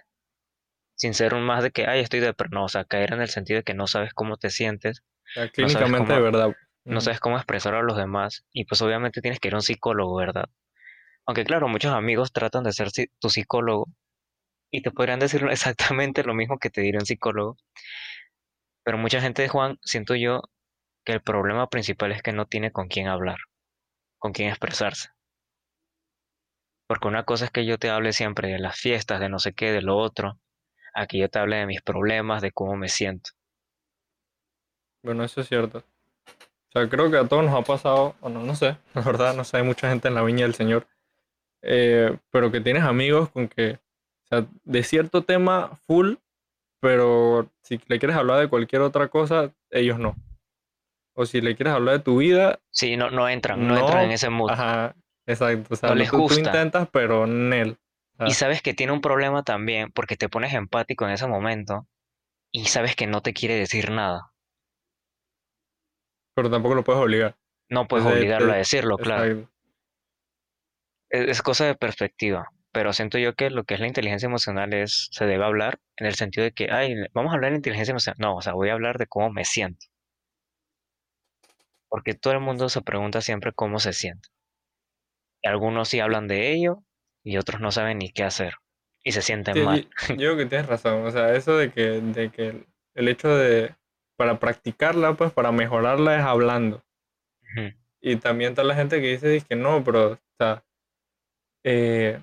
Sin 0.94 1.14
ser 1.14 1.34
un 1.34 1.42
más 1.44 1.62
de 1.62 1.70
que, 1.70 1.86
ay, 1.86 2.00
estoy 2.00 2.20
de 2.20 2.34
no, 2.50 2.64
o 2.64 2.68
sea, 2.68 2.84
caer 2.84 3.12
en 3.12 3.20
el 3.20 3.28
sentido 3.28 3.58
de 3.58 3.64
que 3.64 3.74
no 3.74 3.86
sabes 3.86 4.14
cómo 4.14 4.36
te 4.36 4.50
sientes, 4.50 5.02
No 5.36 5.48
clínicamente 5.50 6.14
cómo, 6.14 6.22
verdad. 6.22 6.56
no 6.84 7.00
sabes 7.00 7.20
cómo 7.20 7.36
expresar 7.36 7.74
a 7.74 7.82
los 7.82 7.96
demás, 7.96 8.44
y 8.52 8.64
pues 8.64 8.82
obviamente 8.82 9.20
tienes 9.20 9.40
que 9.40 9.48
ir 9.48 9.54
a 9.54 9.58
un 9.58 9.62
psicólogo, 9.62 10.16
¿verdad? 10.16 10.48
Aunque 11.26 11.44
claro, 11.44 11.68
muchos 11.68 11.92
amigos 11.92 12.32
tratan 12.32 12.64
de 12.64 12.72
ser 12.72 12.88
tu 13.18 13.28
psicólogo 13.28 13.86
y 14.70 14.82
te 14.82 14.90
podrían 14.90 15.18
decir 15.18 15.44
exactamente 15.50 16.24
lo 16.24 16.34
mismo 16.34 16.58
que 16.58 16.70
te 16.70 16.80
diría 16.80 17.00
un 17.00 17.06
psicólogo, 17.06 17.56
pero 18.88 18.96
mucha 18.96 19.20
gente, 19.20 19.46
Juan, 19.48 19.78
siento 19.82 20.14
yo 20.14 20.40
que 21.04 21.12
el 21.12 21.20
problema 21.20 21.68
principal 21.68 22.10
es 22.12 22.22
que 22.22 22.32
no 22.32 22.46
tiene 22.46 22.72
con 22.72 22.88
quién 22.88 23.06
hablar, 23.06 23.36
con 24.16 24.32
quién 24.32 24.48
expresarse. 24.48 25.10
Porque 26.86 27.06
una 27.08 27.24
cosa 27.24 27.44
es 27.44 27.50
que 27.50 27.66
yo 27.66 27.76
te 27.78 27.90
hable 27.90 28.14
siempre 28.14 28.48
de 28.48 28.58
las 28.58 28.78
fiestas, 28.78 29.20
de 29.20 29.28
no 29.28 29.38
sé 29.38 29.52
qué, 29.52 29.72
de 29.72 29.82
lo 29.82 29.98
otro, 29.98 30.40
a 30.94 31.06
que 31.06 31.18
yo 31.18 31.28
te 31.28 31.38
hable 31.38 31.56
de 31.56 31.66
mis 31.66 31.82
problemas, 31.82 32.40
de 32.40 32.50
cómo 32.50 32.76
me 32.76 32.88
siento. 32.88 33.32
Bueno, 35.08 35.24
eso 35.24 35.40
es 35.40 35.48
cierto. 35.48 35.78
O 35.78 36.70
sea, 36.70 36.86
creo 36.86 37.10
que 37.10 37.16
a 37.16 37.26
todos 37.26 37.42
nos 37.42 37.54
ha 37.54 37.62
pasado, 37.62 38.14
o 38.20 38.28
no, 38.28 38.42
no 38.42 38.54
sé, 38.54 38.76
la 38.94 39.00
verdad, 39.00 39.34
no 39.34 39.42
sé, 39.42 39.56
hay 39.56 39.62
mucha 39.62 39.88
gente 39.88 40.08
en 40.08 40.14
la 40.14 40.22
viña 40.22 40.42
del 40.44 40.54
Señor, 40.54 40.86
eh, 41.62 42.14
pero 42.30 42.52
que 42.52 42.60
tienes 42.60 42.82
amigos 42.82 43.30
con 43.30 43.48
que, 43.48 43.78
o 44.24 44.26
sea, 44.28 44.46
de 44.64 44.82
cierto 44.82 45.22
tema 45.24 45.70
full, 45.86 46.16
pero 46.82 47.48
si 47.62 47.80
le 47.86 47.98
quieres 47.98 48.18
hablar 48.18 48.38
de 48.38 48.48
cualquier 48.48 48.82
otra 48.82 49.08
cosa, 49.08 49.50
ellos 49.70 49.98
no. 49.98 50.14
O 51.14 51.24
si 51.24 51.40
le 51.40 51.56
quieres 51.56 51.72
hablar 51.72 51.96
de 51.96 52.04
tu 52.04 52.18
vida, 52.18 52.60
Sí, 52.70 52.98
no, 52.98 53.10
no 53.10 53.30
entran, 53.30 53.66
no 53.66 53.78
entran 53.78 54.04
en 54.04 54.10
ese 54.10 54.28
mood, 54.28 54.50
ajá, 54.50 54.94
exacto, 55.24 55.72
o 55.72 55.76
sea, 55.76 55.88
no 55.88 55.94
les 55.94 56.10
tú, 56.10 56.18
tú 56.18 56.22
gusta. 56.24 56.38
intentas, 56.38 56.86
pero 56.92 57.26
Nel. 57.26 57.78
O 58.18 58.26
Y 58.26 58.32
sabes 58.32 58.60
que 58.60 58.74
tiene 58.74 58.92
un 58.92 59.00
problema 59.00 59.42
también 59.42 59.90
porque 59.90 60.18
te 60.18 60.28
pones 60.28 60.52
empático 60.52 61.06
en 61.06 61.12
ese 61.12 61.26
momento 61.26 61.86
y 62.52 62.66
sabes 62.66 62.94
que 62.94 63.06
no 63.06 63.22
te 63.22 63.32
quiere 63.32 63.54
decir 63.54 63.90
nada. 63.90 64.32
Pero 66.38 66.50
tampoco 66.50 66.74
lo 66.74 66.84
puedes 66.84 67.02
obligar. 67.02 67.36
No 67.68 67.86
puedes 67.86 68.04
Entonces, 68.04 68.20
obligarlo 68.22 68.52
a 68.52 68.56
decirlo, 68.56 68.96
claro. 68.98 69.48
Es, 71.10 71.28
es 71.28 71.42
cosa 71.42 71.66
de 71.66 71.74
perspectiva. 71.74 72.48
Pero 72.72 72.92
siento 72.92 73.18
yo 73.18 73.34
que 73.34 73.50
lo 73.50 73.64
que 73.64 73.74
es 73.74 73.80
la 73.80 73.86
inteligencia 73.86 74.26
emocional 74.26 74.72
es, 74.72 75.08
se 75.12 75.26
debe 75.26 75.44
hablar 75.44 75.78
en 75.96 76.06
el 76.06 76.14
sentido 76.14 76.44
de 76.44 76.52
que, 76.52 76.70
ay, 76.70 76.94
vamos 77.12 77.32
a 77.32 77.34
hablar 77.34 77.50
de 77.50 77.56
inteligencia 77.56 77.92
emocional. 77.92 78.16
No, 78.20 78.36
o 78.36 78.42
sea, 78.42 78.52
voy 78.54 78.68
a 78.68 78.74
hablar 78.74 78.98
de 78.98 79.06
cómo 79.06 79.30
me 79.30 79.44
siento. 79.44 79.86
Porque 81.90 82.14
todo 82.14 82.32
el 82.32 82.40
mundo 82.40 82.70
se 82.70 82.80
pregunta 82.80 83.20
siempre 83.20 83.52
cómo 83.52 83.78
se 83.78 83.92
siente. 83.92 84.30
Y 85.42 85.48
algunos 85.48 85.88
sí 85.88 86.00
hablan 86.00 86.28
de 86.28 86.52
ello 86.52 86.84
y 87.24 87.36
otros 87.38 87.60
no 87.60 87.70
saben 87.70 87.98
ni 87.98 88.10
qué 88.10 88.24
hacer. 88.24 88.54
Y 89.04 89.12
se 89.12 89.22
sienten 89.22 89.54
Sí, 89.54 89.60
mal. 89.60 89.80
y- 89.80 89.88
yo 90.10 90.16
creo 90.16 90.36
que 90.36 90.46
tienes 90.46 90.66
razón. 90.66 91.04
O 91.06 91.10
sea, 91.10 91.34
eso 91.34 91.56
de 91.56 91.70
que, 91.72 91.82
de 92.00 92.30
que 92.30 92.66
el 92.94 93.08
hecho 93.08 93.28
de, 93.36 93.74
para 94.18 94.40
practicarla, 94.40 95.14
pues 95.14 95.32
para 95.32 95.52
mejorarla 95.52 96.18
es 96.18 96.24
hablando. 96.24 96.82
Ujú. 97.42 97.72
Y 98.00 98.16
también 98.16 98.50
está 98.50 98.64
la 98.64 98.74
gente 98.74 99.00
que 99.00 99.12
dice 99.12 99.40
que 99.48 99.54
no, 99.54 99.84
pero, 99.84 100.12
o 100.12 100.18
sea, 100.36 100.64
eh, 101.64 102.20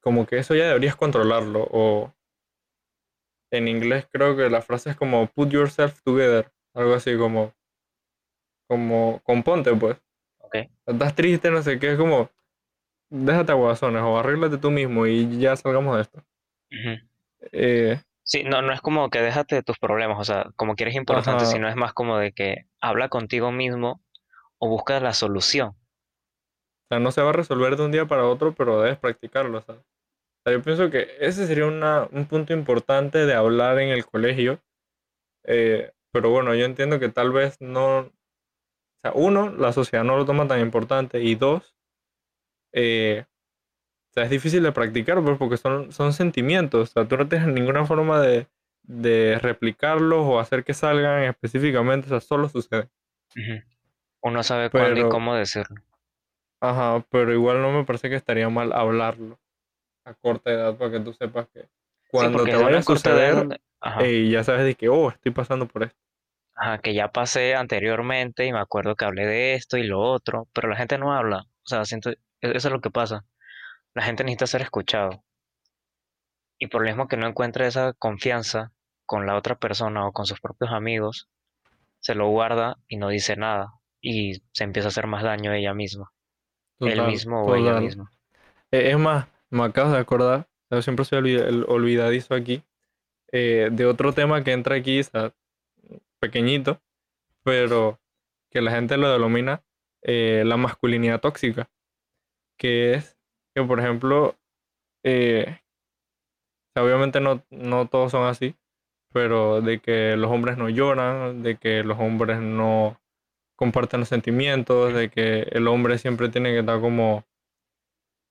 como 0.00 0.26
que 0.26 0.38
eso 0.38 0.54
ya 0.54 0.66
deberías 0.66 0.96
controlarlo. 0.96 1.68
O 1.70 2.12
en 3.50 3.68
inglés 3.68 4.06
creo 4.10 4.36
que 4.36 4.48
la 4.48 4.62
frase 4.62 4.90
es 4.90 4.96
como 4.96 5.26
put 5.26 5.50
yourself 5.50 6.00
together. 6.02 6.50
Algo 6.72 6.94
así 6.94 7.16
como, 7.16 7.52
como, 8.66 9.20
componte, 9.22 9.74
pues. 9.76 9.96
¿Ok? 10.38 10.56
Estás 10.86 11.14
triste, 11.14 11.50
no 11.50 11.62
sé 11.62 11.78
qué, 11.78 11.92
es 11.92 11.98
como, 11.98 12.30
déjate 13.10 13.52
aguazones 13.52 14.02
o 14.02 14.18
arréglate 14.18 14.56
tú 14.56 14.70
mismo 14.70 15.06
y 15.06 15.38
ya 15.38 15.54
salgamos 15.56 15.96
de 15.96 16.02
esto. 16.02 16.18
Ujú. 16.72 17.06
Eh, 17.52 18.00
Sí, 18.24 18.42
no, 18.44 18.62
no 18.62 18.72
es 18.72 18.80
como 18.80 19.10
que 19.10 19.20
déjate 19.20 19.56
de 19.56 19.62
tus 19.62 19.78
problemas, 19.78 20.18
o 20.18 20.24
sea, 20.24 20.50
como 20.56 20.74
que 20.76 20.84
eres 20.84 20.96
importante, 20.96 21.44
ajá, 21.44 21.52
sino 21.52 21.68
es 21.68 21.76
más 21.76 21.92
como 21.92 22.18
de 22.18 22.32
que 22.32 22.66
habla 22.80 23.08
contigo 23.08 23.52
mismo 23.52 24.02
o 24.58 24.68
busca 24.68 24.98
la 25.00 25.12
solución. 25.12 25.68
O 25.68 25.76
sea, 26.88 26.98
no 27.00 27.12
se 27.12 27.22
va 27.22 27.30
a 27.30 27.32
resolver 27.32 27.76
de 27.76 27.84
un 27.84 27.92
día 27.92 28.06
para 28.06 28.26
otro, 28.26 28.54
pero 28.54 28.80
debes 28.80 28.98
practicarlo, 28.98 29.60
¿sabes? 29.62 29.82
O 29.82 29.84
sea, 30.44 30.52
yo 30.54 30.62
pienso 30.62 30.90
que 30.90 31.08
ese 31.20 31.46
sería 31.46 31.66
una- 31.66 32.08
un 32.12 32.26
punto 32.26 32.52
importante 32.52 33.26
de 33.26 33.34
hablar 33.34 33.78
en 33.80 33.90
el 33.90 34.06
colegio. 34.06 34.60
eh, 35.44 35.92
pero 36.12 36.30
bueno, 36.30 36.54
yo 36.54 36.64
entiendo 36.66 37.00
que 37.00 37.08
tal 37.10 37.32
vez 37.32 37.60
no... 37.60 37.98
O 38.00 38.12
sea, 39.02 39.12
uno, 39.14 39.50
la 39.50 39.72
sociedad 39.72 40.04
no 40.04 40.16
lo 40.16 40.24
toma 40.26 40.48
tan 40.48 40.60
importante. 40.60 41.22
Y 41.22 41.34
dos, 41.36 41.76
eh, 42.72 43.24
o 43.26 43.33
sea, 44.14 44.24
es 44.24 44.30
difícil 44.30 44.62
de 44.62 44.72
practicar 44.72 45.22
pues, 45.22 45.36
porque 45.38 45.56
son, 45.56 45.92
son 45.92 46.12
sentimientos. 46.12 46.90
O 46.90 46.92
sea, 46.92 47.08
tú 47.08 47.16
no 47.16 47.28
tienes 47.28 47.48
ninguna 47.48 47.84
forma 47.86 48.20
de, 48.20 48.48
de 48.82 49.38
replicarlos 49.40 50.20
o 50.24 50.38
hacer 50.40 50.64
que 50.64 50.74
salgan 50.74 51.24
específicamente. 51.24 52.06
O 52.06 52.10
sea, 52.10 52.20
solo 52.20 52.48
sucede. 52.48 52.88
Uno 54.22 54.42
sabe 54.42 54.70
cuándo 54.70 55.00
y 55.00 55.02
Pero, 55.02 55.08
cómo 55.08 55.34
decirlo. 55.36 55.76
ajá, 56.60 57.04
pero 57.10 57.32
igual 57.32 57.60
no 57.62 57.72
me 57.72 57.84
parece 57.84 58.08
que 58.08 58.16
estaría 58.16 58.48
mal 58.48 58.72
hablarlo. 58.72 59.38
a 60.06 60.14
corta 60.14 60.50
edad 60.50 60.76
para 60.76 60.90
que 60.92 61.00
tú 61.00 61.12
sepas 61.12 61.48
que 61.48 61.68
cuando 62.10 62.44
te 62.44 62.56
vaya 62.56 62.78
a 62.78 62.82
suceder, 62.82 63.60
ey, 63.98 64.30
ya 64.30 64.44
sabes 64.44 64.64
de 64.64 64.74
que, 64.74 64.88
oh, 64.88 65.10
estoy 65.10 65.32
pasando 65.32 65.66
por 65.66 65.84
esto. 65.84 65.98
ajá, 66.54 66.78
que 66.78 66.94
ya 66.94 67.10
pasé 67.12 67.54
anteriormente 67.54 68.46
y 68.46 68.52
me 68.52 68.58
acuerdo 68.60 68.96
que 68.96 69.04
hablé 69.04 69.26
de 69.26 69.54
esto 69.54 69.76
y 69.76 69.84
lo 69.84 70.00
otro, 70.00 70.48
pero 70.52 70.68
la 70.68 70.76
gente 70.76 70.98
no 70.98 71.12
habla. 71.12 71.38
O 71.64 71.66
sea, 71.66 71.84
siento, 71.84 72.10
e- 72.10 72.18
eso 72.40 72.68
es 72.68 72.72
lo 72.72 72.80
que 72.80 72.90
pasa. 72.90 73.24
La 73.94 74.02
gente 74.02 74.24
necesita 74.24 74.46
ser 74.46 74.62
escuchado. 74.62 75.24
Y 76.58 76.68
por 76.68 76.82
lo 76.82 76.88
mismo 76.88 77.08
que 77.08 77.16
no 77.16 77.26
encuentra 77.26 77.66
esa 77.66 77.92
confianza 77.94 78.72
con 79.06 79.26
la 79.26 79.36
otra 79.36 79.56
persona 79.58 80.06
o 80.06 80.12
con 80.12 80.26
sus 80.26 80.40
propios 80.40 80.70
amigos, 80.72 81.28
se 82.00 82.14
lo 82.14 82.28
guarda 82.28 82.76
y 82.88 82.96
no 82.96 83.08
dice 83.08 83.36
nada. 83.36 83.72
Y 84.00 84.42
se 84.52 84.64
empieza 84.64 84.88
a 84.88 84.90
hacer 84.90 85.06
más 85.06 85.22
daño 85.22 85.50
a 85.52 85.56
ella 85.56 85.74
misma. 85.74 86.12
Él 86.82 86.98
Total, 86.98 87.06
mismo 87.06 87.44
o 87.44 87.54
ella 87.54 87.74
total. 87.74 87.82
misma. 87.84 88.10
Eh, 88.70 88.90
es 88.90 88.98
más, 88.98 89.26
me 89.50 89.64
acabo 89.64 89.92
de 89.92 89.98
acordar, 89.98 90.48
yo 90.70 90.82
siempre 90.82 91.04
soy 91.04 91.36
el 91.36 91.64
olvidadizo 91.68 92.34
aquí, 92.34 92.62
eh, 93.32 93.68
de 93.72 93.86
otro 93.86 94.12
tema 94.12 94.42
que 94.44 94.52
entra 94.52 94.76
aquí, 94.76 95.00
o 95.00 95.04
sea, 95.04 95.34
pequeñito, 96.20 96.80
pero 97.42 98.00
que 98.50 98.60
la 98.62 98.70
gente 98.72 98.96
lo 98.96 99.10
denomina 99.12 99.62
eh, 100.02 100.42
la 100.46 100.56
masculinidad 100.56 101.20
tóxica, 101.20 101.70
que 102.58 102.94
es 102.94 103.13
que, 103.54 103.62
por 103.64 103.80
ejemplo, 103.80 104.36
eh, 105.04 105.58
obviamente 106.76 107.20
no, 107.20 107.42
no 107.50 107.88
todos 107.88 108.12
son 108.12 108.26
así, 108.26 108.54
pero 109.12 109.60
de 109.62 109.80
que 109.80 110.16
los 110.16 110.30
hombres 110.30 110.58
no 110.58 110.68
lloran, 110.68 111.42
de 111.42 111.56
que 111.58 111.84
los 111.84 111.98
hombres 112.00 112.40
no 112.40 113.00
comparten 113.56 114.00
los 114.00 114.10
sentimientos, 114.10 114.94
de 114.94 115.10
que 115.10 115.42
el 115.52 115.68
hombre 115.68 115.98
siempre 115.98 116.28
tiene 116.30 116.52
que 116.52 116.60
estar 116.60 116.80
como, 116.80 117.24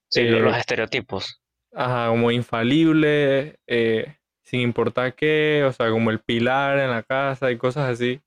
Sí, 0.10 0.26
lo- 0.28 0.40
los 0.40 0.56
eh, 0.56 0.58
estereotipos. 0.58 1.42
ajá, 1.74 2.10
como 2.10 2.32
infalible, 2.32 3.60
eh, 3.68 4.16
sin 4.44 4.62
importar 4.62 5.16
qué, 5.16 5.64
o 5.68 5.72
sea, 5.74 5.90
como 5.92 6.12
el 6.12 6.20
pilar 6.20 6.80
en 6.80 6.92
la 6.92 7.04
casa 7.04 7.52
y 7.52 7.58
cosas 7.58 7.90
así. 7.90 8.22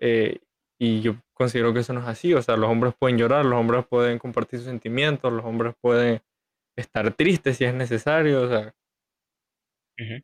Eh, 0.00 0.40
y 0.78 1.02
yo 1.02 1.16
considero 1.34 1.74
que 1.74 1.80
eso 1.80 1.92
no 1.92 2.00
es 2.00 2.06
así, 2.06 2.34
o 2.34 2.42
sea, 2.42 2.56
los 2.56 2.70
hombres 2.70 2.94
pueden 2.98 3.18
llorar, 3.18 3.44
los 3.44 3.58
hombres 3.58 3.86
pueden 3.86 4.18
compartir 4.18 4.60
sus 4.60 4.68
sentimientos, 4.68 5.32
los 5.32 5.44
hombres 5.44 5.74
pueden 5.80 6.22
estar 6.76 7.12
tristes 7.14 7.58
si 7.58 7.64
es 7.64 7.74
necesario, 7.74 8.42
o 8.42 8.48
sea, 8.48 8.74
Ujú. 9.98 10.22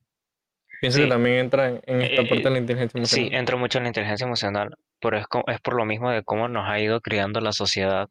pienso 0.78 0.98
que 0.98 1.06
Sí, 1.06 1.08
también 1.08 1.36
entra 1.38 1.68
en, 1.70 1.80
en 1.86 2.00
esta 2.02 2.22
eh, 2.22 2.28
parte 2.28 2.48
de 2.48 2.54
la 2.54 2.60
inteligencia 2.60 2.98
sí, 3.02 3.28
emocional. 3.28 3.32
entra 3.32 3.56
mucho 3.56 3.78
en 3.78 3.84
la 3.84 3.90
inteligencia 3.90 4.26
emocional, 4.26 4.76
pero 5.00 5.18
es, 5.18 5.26
es 5.48 5.60
por 5.60 5.74
lo 5.76 5.84
mismo 5.84 6.10
de 6.10 6.24
cómo 6.24 6.48
nos 6.48 6.68
ha 6.68 6.80
ido 6.80 7.00
criando 7.00 7.40
la 7.40 7.52
sociedad 7.52 8.08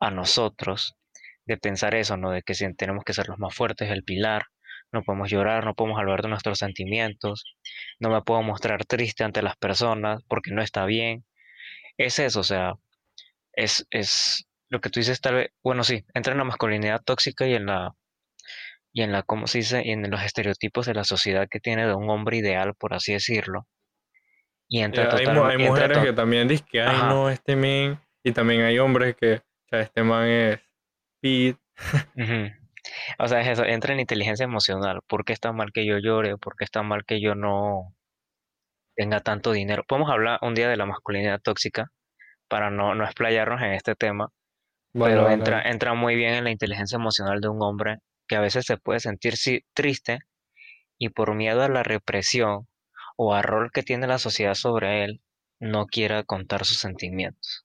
a 0.00 0.10
nosotros, 0.10 0.96
de 1.46 1.58
pensar 1.58 1.94
eso, 1.96 2.16
¿no? 2.16 2.30
De 2.32 2.42
que 2.42 2.54
si 2.54 2.72
tenemos 2.74 3.04
que 3.04 3.14
ser 3.14 3.28
los 3.28 3.38
más 3.38 3.54
fuertes, 3.56 3.90
el 3.90 4.04
pilar, 4.04 4.44
no 4.92 5.02
podemos 5.04 5.30
llorar, 5.30 5.64
no 5.66 5.74
podemos 5.74 5.98
hablar 6.00 6.22
de 6.22 6.28
nuestros 6.30 6.58
sentimientos, 6.58 7.56
no 8.00 8.10
me 8.10 8.22
puedo 8.22 8.42
mostrar 8.42 8.84
triste 8.86 9.24
ante 9.24 9.42
las 9.42 9.56
personas 9.56 10.22
porque 10.28 10.52
no 10.52 10.62
está 10.62 10.86
bien. 10.86 11.24
Es 11.96 12.18
eso, 12.18 12.40
o 12.40 12.44
sea, 12.44 12.74
es, 13.52 13.86
es 13.90 14.48
lo 14.68 14.80
que 14.80 14.90
tú 14.90 15.00
dices 15.00 15.20
tal 15.20 15.34
vez, 15.34 15.50
bueno, 15.62 15.84
sí, 15.84 16.04
entra 16.14 16.32
en 16.32 16.38
la 16.38 16.44
masculinidad 16.44 17.02
tóxica 17.02 17.46
y 17.46 17.54
en 17.54 17.66
la, 17.66 17.94
y 18.92 19.02
en 19.02 19.12
la, 19.12 19.22
¿cómo 19.22 19.46
se 19.46 19.58
dice? 19.58 19.82
Y 19.84 19.92
en 19.92 20.10
los 20.10 20.22
estereotipos 20.22 20.86
de 20.86 20.94
la 20.94 21.04
sociedad 21.04 21.48
que 21.50 21.60
tiene 21.60 21.86
de 21.86 21.94
un 21.94 22.10
hombre 22.10 22.38
ideal, 22.38 22.74
por 22.74 22.94
así 22.94 23.12
decirlo. 23.12 23.66
Y 24.68 24.80
Eh, 24.80 24.84
entra 24.84 25.04
hay, 25.04 25.24
total, 25.24 25.50
hay 25.50 25.56
y 25.62 25.68
mujeres 25.68 25.98
que 25.98 26.12
también 26.12 26.48
dicen 26.48 26.66
que, 26.70 26.80
ay, 26.80 26.96
ajá, 26.96 27.08
no, 27.10 27.30
este 27.30 27.54
men, 27.56 28.00
y 28.24 28.32
también 28.32 28.62
hay 28.62 28.78
hombres 28.78 29.14
que, 29.16 29.34
o 29.34 29.68
sea, 29.70 29.80
este 29.80 30.02
man 30.02 30.28
es 30.28 30.60
ujú. 31.22 32.50
O 33.18 33.28
sea, 33.28 33.40
es 33.40 33.48
eso, 33.48 33.64
entra 33.64 33.94
en 33.94 34.00
inteligencia 34.00 34.44
emocional. 34.44 35.00
¿Por 35.06 35.24
qué 35.24 35.32
está 35.32 35.52
mal 35.52 35.72
que 35.72 35.86
yo 35.86 35.98
llore? 35.98 36.36
¿Por 36.36 36.56
qué 36.56 36.64
está 36.64 36.82
mal 36.82 37.04
que 37.04 37.20
yo 37.20 37.34
no 37.34 37.94
tenga 38.94 39.20
tanto 39.20 39.52
dinero? 39.52 39.84
Podemos 39.86 40.10
hablar 40.10 40.38
un 40.42 40.54
día 40.54 40.68
de 40.68 40.76
la 40.76 40.86
masculinidad 40.86 41.40
tóxica 41.40 41.90
para 42.48 42.70
no, 42.70 42.94
no 42.94 43.04
explayarnos 43.04 43.62
en 43.62 43.72
este 43.72 43.94
tema, 43.94 44.30
pero 44.92 45.28
entra, 45.30 45.62
entra 45.62 45.94
muy 45.94 46.14
bien 46.16 46.34
en 46.34 46.44
la 46.44 46.50
inteligencia 46.50 46.96
emocional 46.96 47.40
de 47.40 47.48
un 47.48 47.62
hombre 47.62 47.98
que 48.28 48.36
a 48.36 48.40
veces 48.40 48.66
se 48.66 48.76
puede 48.76 49.00
sentir 49.00 49.34
triste 49.74 50.20
y 50.98 51.10
por 51.10 51.34
miedo 51.34 51.62
a 51.62 51.68
la 51.68 51.82
represión 51.82 52.68
o 53.16 53.34
al 53.34 53.44
rol 53.44 53.70
que 53.72 53.82
tiene 53.82 54.06
la 54.06 54.18
sociedad 54.18 54.54
sobre 54.54 55.04
él, 55.04 55.22
no 55.60 55.86
quiera 55.86 56.24
contar 56.24 56.64
sus 56.64 56.78
sentimientos. 56.78 57.64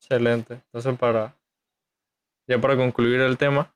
Excelente. 0.00 0.54
Entonces, 0.54 0.98
para 0.98 1.34
ya 2.48 2.58
para 2.58 2.76
concluir 2.76 3.20
el 3.20 3.36
tema, 3.36 3.74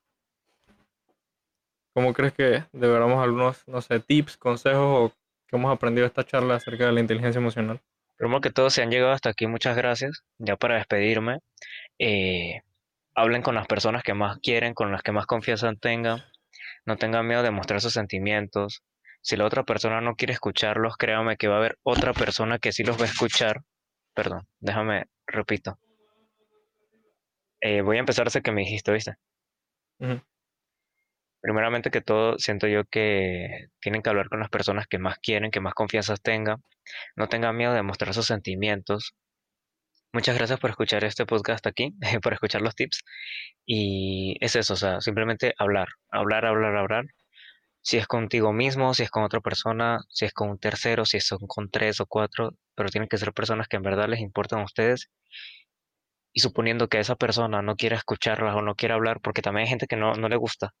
¿cómo 1.93 2.13
crees 2.13 2.33
que 2.33 2.65
deberíamos 2.71 3.23
algunos, 3.23 3.67
no 3.67 3.81
sé, 3.81 3.99
tips, 3.99 4.37
consejos 4.37 5.11
o 5.11 5.13
que 5.47 5.55
hemos 5.55 5.73
aprendido 5.73 6.07
esta 6.07 6.23
charla 6.23 6.55
acerca 6.55 6.85
de 6.85 6.91
la 6.91 6.99
inteligencia 6.99 7.39
emocional? 7.39 7.81
Primero 8.17 8.41
que 8.41 8.51
todo, 8.51 8.69
si 8.69 8.81
han 8.81 8.91
llegado 8.91 9.11
hasta 9.11 9.29
aquí, 9.29 9.47
muchas 9.47 9.75
gracias. 9.75 10.23
Ya 10.37 10.55
para 10.55 10.75
despedirme, 10.75 11.39
eh, 11.99 12.61
hablen 13.15 13.41
con 13.41 13.55
las 13.55 13.67
personas 13.67 14.03
que 14.03 14.13
más 14.13 14.39
quieren, 14.39 14.73
con 14.73 14.91
las 14.91 15.01
que 15.01 15.11
más 15.11 15.25
confianza 15.25 15.71
tengan. 15.79 16.23
No 16.85 16.97
tengan 16.97 17.27
miedo 17.27 17.43
de 17.43 17.51
mostrar 17.51 17.81
sus 17.81 17.93
sentimientos. 17.93 18.83
Si 19.21 19.35
la 19.37 19.45
otra 19.45 19.63
persona 19.63 20.01
no 20.01 20.15
quiere 20.15 20.33
escucharlos, 20.33 20.97
créanme 20.97 21.37
que 21.37 21.47
va 21.47 21.55
a 21.55 21.57
haber 21.59 21.77
otra 21.83 22.13
persona 22.13 22.59
que 22.59 22.71
sí 22.71 22.83
los 22.83 22.99
va 22.99 23.03
a 23.03 23.07
escuchar. 23.07 23.61
Perdón, 24.13 24.47
déjame, 24.59 25.05
repito. 25.25 25.79
Eh, 27.61 27.81
voy 27.81 27.97
a 27.97 28.01
empezar 28.01 28.25
desde 28.25 28.41
que 28.41 28.51
me 28.51 28.61
dijiste, 28.61 28.91
¿viste? 28.91 29.15
Primeramente 31.43 31.91
que 31.91 31.99
todo, 32.01 32.39
siento 32.39 32.67
yo 32.67 32.85
que 32.85 33.67
tienen 33.81 34.01
que 34.01 34.09
hablar 34.09 34.29
con 34.29 34.39
las 34.39 34.49
personas 34.49 34.87
que 34.87 34.97
más 34.97 35.19
quieren, 35.19 35.51
que 35.51 35.59
más 35.59 35.73
confianza 35.73 36.15
tengan. 36.15 36.63
No 37.17 37.27
tengan 37.27 37.57
miedo 37.57 37.73
de 37.73 37.83
mostrar 37.83 38.13
sus 38.13 38.27
sentimientos. 38.27 39.13
Muchas 40.13 40.37
gracias 40.37 40.57
por 40.59 40.69
escuchar 40.69 41.03
este 41.03 41.25
podcast 41.25 41.67
aquí, 41.67 41.93
por 42.23 42.33
escuchar 42.33 42.61
los 42.61 42.75
tips. 42.75 43.03
Y 43.65 44.37
es 44.39 44.55
eso, 44.55 44.73
o 44.75 44.77
sea, 44.77 45.01
simplemente 45.01 45.53
hablar, 45.57 45.89
hablar, 46.11 46.45
hablar, 46.45 46.77
hablar. 46.77 47.05
Si 47.81 47.97
es 47.97 48.07
contigo 48.07 48.53
mismo, 48.53 48.93
si 48.93 49.03
es 49.03 49.11
con 49.11 49.23
otra 49.23 49.41
persona, 49.41 49.99
si 50.09 50.25
es 50.25 50.33
con 50.33 50.49
un 50.49 50.59
tercero, 50.59 51.05
si 51.05 51.19
son 51.19 51.39
con 51.47 51.69
tres 51.69 51.99
o 51.99 52.05
cuatro, 52.05 52.51
pero 52.75 52.89
tienen 52.89 53.09
que 53.09 53.17
ser 53.17 53.33
personas 53.33 53.67
que 53.67 53.75
en 53.77 53.83
verdad 53.83 54.07
les 54.07 54.21
importan 54.21 54.61
a 54.61 54.65
ustedes. 54.65 55.09
Y 56.33 56.39
suponiendo 56.41 56.87
que 56.87 56.99
esa 56.99 57.15
persona 57.15 57.61
no 57.61 57.75
quiera 57.75 57.97
escucharlas 57.97 58.55
o 58.55 58.61
no 58.61 58.75
quiera 58.75 58.95
hablar, 58.95 59.19
porque 59.21 59.41
también 59.41 59.63
hay 59.65 59.69
gente 59.69 59.87
que 59.87 59.97
no, 59.97 60.13
no 60.13 60.29
le 60.29 60.37
gusta, 60.37 60.73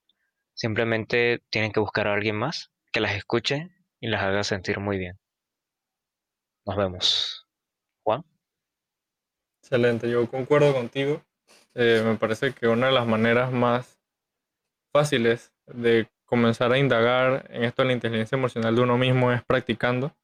simplemente 0.53 1.41
tienen 1.49 1.71
que 1.71 1.79
buscar 1.79 2.07
a 2.07 2.13
alguien 2.13 2.35
más 2.35 2.71
que 2.91 2.99
las 2.99 3.15
escuche 3.15 3.69
y 3.99 4.07
las 4.07 4.21
haga 4.23 4.43
sentir 4.43 4.79
muy 4.79 4.97
bien. 4.97 5.19
Nos 6.65 6.77
vemos. 6.77 7.47
Juan. 8.03 8.23
Excelente, 9.61 10.09
yo 10.09 10.29
concuerdo 10.29 10.73
contigo. 10.73 11.23
Eh, 11.73 12.03
me 12.05 12.15
parece 12.15 12.53
que 12.53 12.67
una 12.67 12.87
de 12.87 12.93
las 12.93 13.07
maneras 13.07 13.51
más 13.51 13.99
fáciles 14.91 15.51
de 15.65 16.07
comenzar 16.25 16.71
a 16.71 16.77
indagar 16.77 17.47
en 17.49 17.63
esto 17.63 17.81
de 17.81 17.87
la 17.87 17.93
inteligencia 17.93 18.37
emocional 18.37 18.75
de 18.75 18.81
uno 18.81 18.97
mismo 18.97 19.31
es 19.31 19.43
practicando. 19.43 20.15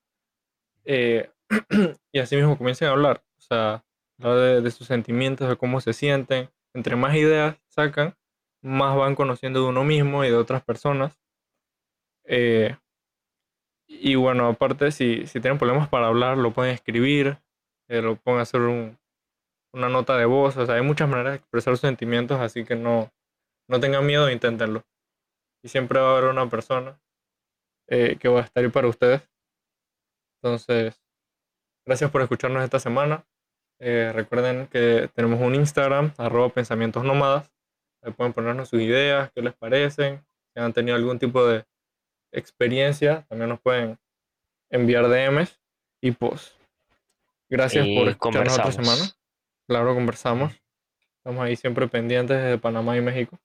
Eh, 0.85 1.29
y 2.11 2.19
así 2.19 2.35
mismo 2.35 2.57
comiencen 2.57 2.87
a 2.87 2.91
hablar. 2.91 3.23
O 3.37 3.41
sea, 3.41 3.83
de 4.17 4.71
sus 4.71 4.87
sentimientos, 4.87 5.49
de 5.49 5.55
cómo 5.55 5.81
se 5.81 5.93
sienten. 5.93 6.49
Entre 6.73 6.95
más 6.95 7.15
ideas 7.15 7.57
sacan, 7.67 8.15
más 8.61 8.95
van 8.95 9.15
conociendo 9.15 9.61
de 9.61 9.69
uno 9.69 9.83
mismo 9.83 10.23
y 10.23 10.29
de 10.29 10.35
otras 10.35 10.63
personas. 10.63 11.19
Eh, 12.25 12.75
y 13.87 14.15
bueno, 14.15 14.47
aparte, 14.47 14.91
si, 14.91 15.25
si 15.27 15.39
tienen 15.39 15.57
problemas 15.57 15.89
para 15.89 16.07
hablar, 16.07 16.37
lo 16.37 16.51
pueden 16.53 16.73
escribir, 16.73 17.39
eh, 17.87 18.01
lo 18.01 18.15
pueden 18.17 18.41
hacer 18.41 18.61
un, 18.61 18.97
una 19.73 19.89
nota 19.89 20.17
de 20.17 20.25
voz. 20.25 20.57
O 20.57 20.65
sea, 20.65 20.75
hay 20.75 20.81
muchas 20.83 21.09
maneras 21.09 21.33
de 21.33 21.37
expresar 21.37 21.73
sus 21.73 21.81
sentimientos, 21.81 22.39
así 22.39 22.65
que 22.65 22.75
no, 22.75 23.11
no 23.67 23.79
tengan 23.79 24.05
miedo, 24.05 24.29
inténtenlo. 24.29 24.83
Y 25.63 25.69
siempre 25.69 25.99
va 25.99 26.09
a 26.09 26.17
haber 26.17 26.29
una 26.29 26.49
persona 26.49 26.99
eh, 27.87 28.17
que 28.19 28.29
va 28.29 28.41
a 28.41 28.43
estar 28.43 28.63
ahí 28.63 28.69
para 28.69 28.87
ustedes. 28.87 29.27
Entonces, 30.41 31.01
gracias 31.85 32.11
por 32.11 32.21
escucharnos 32.21 32.63
esta 32.63 32.79
semana. 32.79 33.25
Recuerden 33.81 34.67
que 34.67 35.09
tenemos 35.15 35.39
un 35.39 35.55
Instagram, 35.55 36.13
arroba. 36.17 36.51
Ahí 38.01 38.11
pueden 38.13 38.33
ponernos 38.33 38.69
sus 38.69 38.81
ideas, 38.81 39.31
qué 39.33 39.41
les 39.41 39.53
parecen, 39.53 40.25
si 40.53 40.59
han 40.59 40.73
tenido 40.73 40.95
algún 40.95 41.19
tipo 41.19 41.45
de 41.45 41.65
experiencia, 42.31 43.25
también 43.27 43.49
nos 43.49 43.59
pueden 43.59 43.99
enviar 44.69 45.07
DMs. 45.09 45.59
Y 46.01 46.11
pues, 46.11 46.55
gracias 47.49 47.85
Y 47.85 47.97
por 47.97 48.07
escucharnos 48.07 48.57
otra 48.57 48.71
semana. 48.71 49.03
Claro, 49.67 49.93
conversamos. 49.93 50.53
Estamos 51.17 51.43
ahí 51.43 51.55
siempre 51.55 51.87
pendientes 51.87 52.37
desde 52.37 52.57
Panamá 52.57 52.95
y 52.97 53.01
México. 53.01 53.37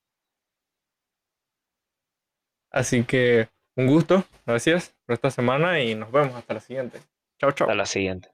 Así 2.70 3.04
que 3.04 3.48
un 3.76 3.86
gusto, 3.86 4.24
gracias 4.46 4.94
por 5.04 5.14
esta 5.14 5.30
semana 5.30 5.80
y 5.80 5.94
nos 5.94 6.10
vemos 6.10 6.34
hasta 6.34 6.54
la 6.54 6.60
siguiente. 6.60 7.00
Chao, 7.38 7.52
chao. 7.52 7.66
Hasta 7.66 7.74
la 7.74 7.86
siguiente. 7.86 8.33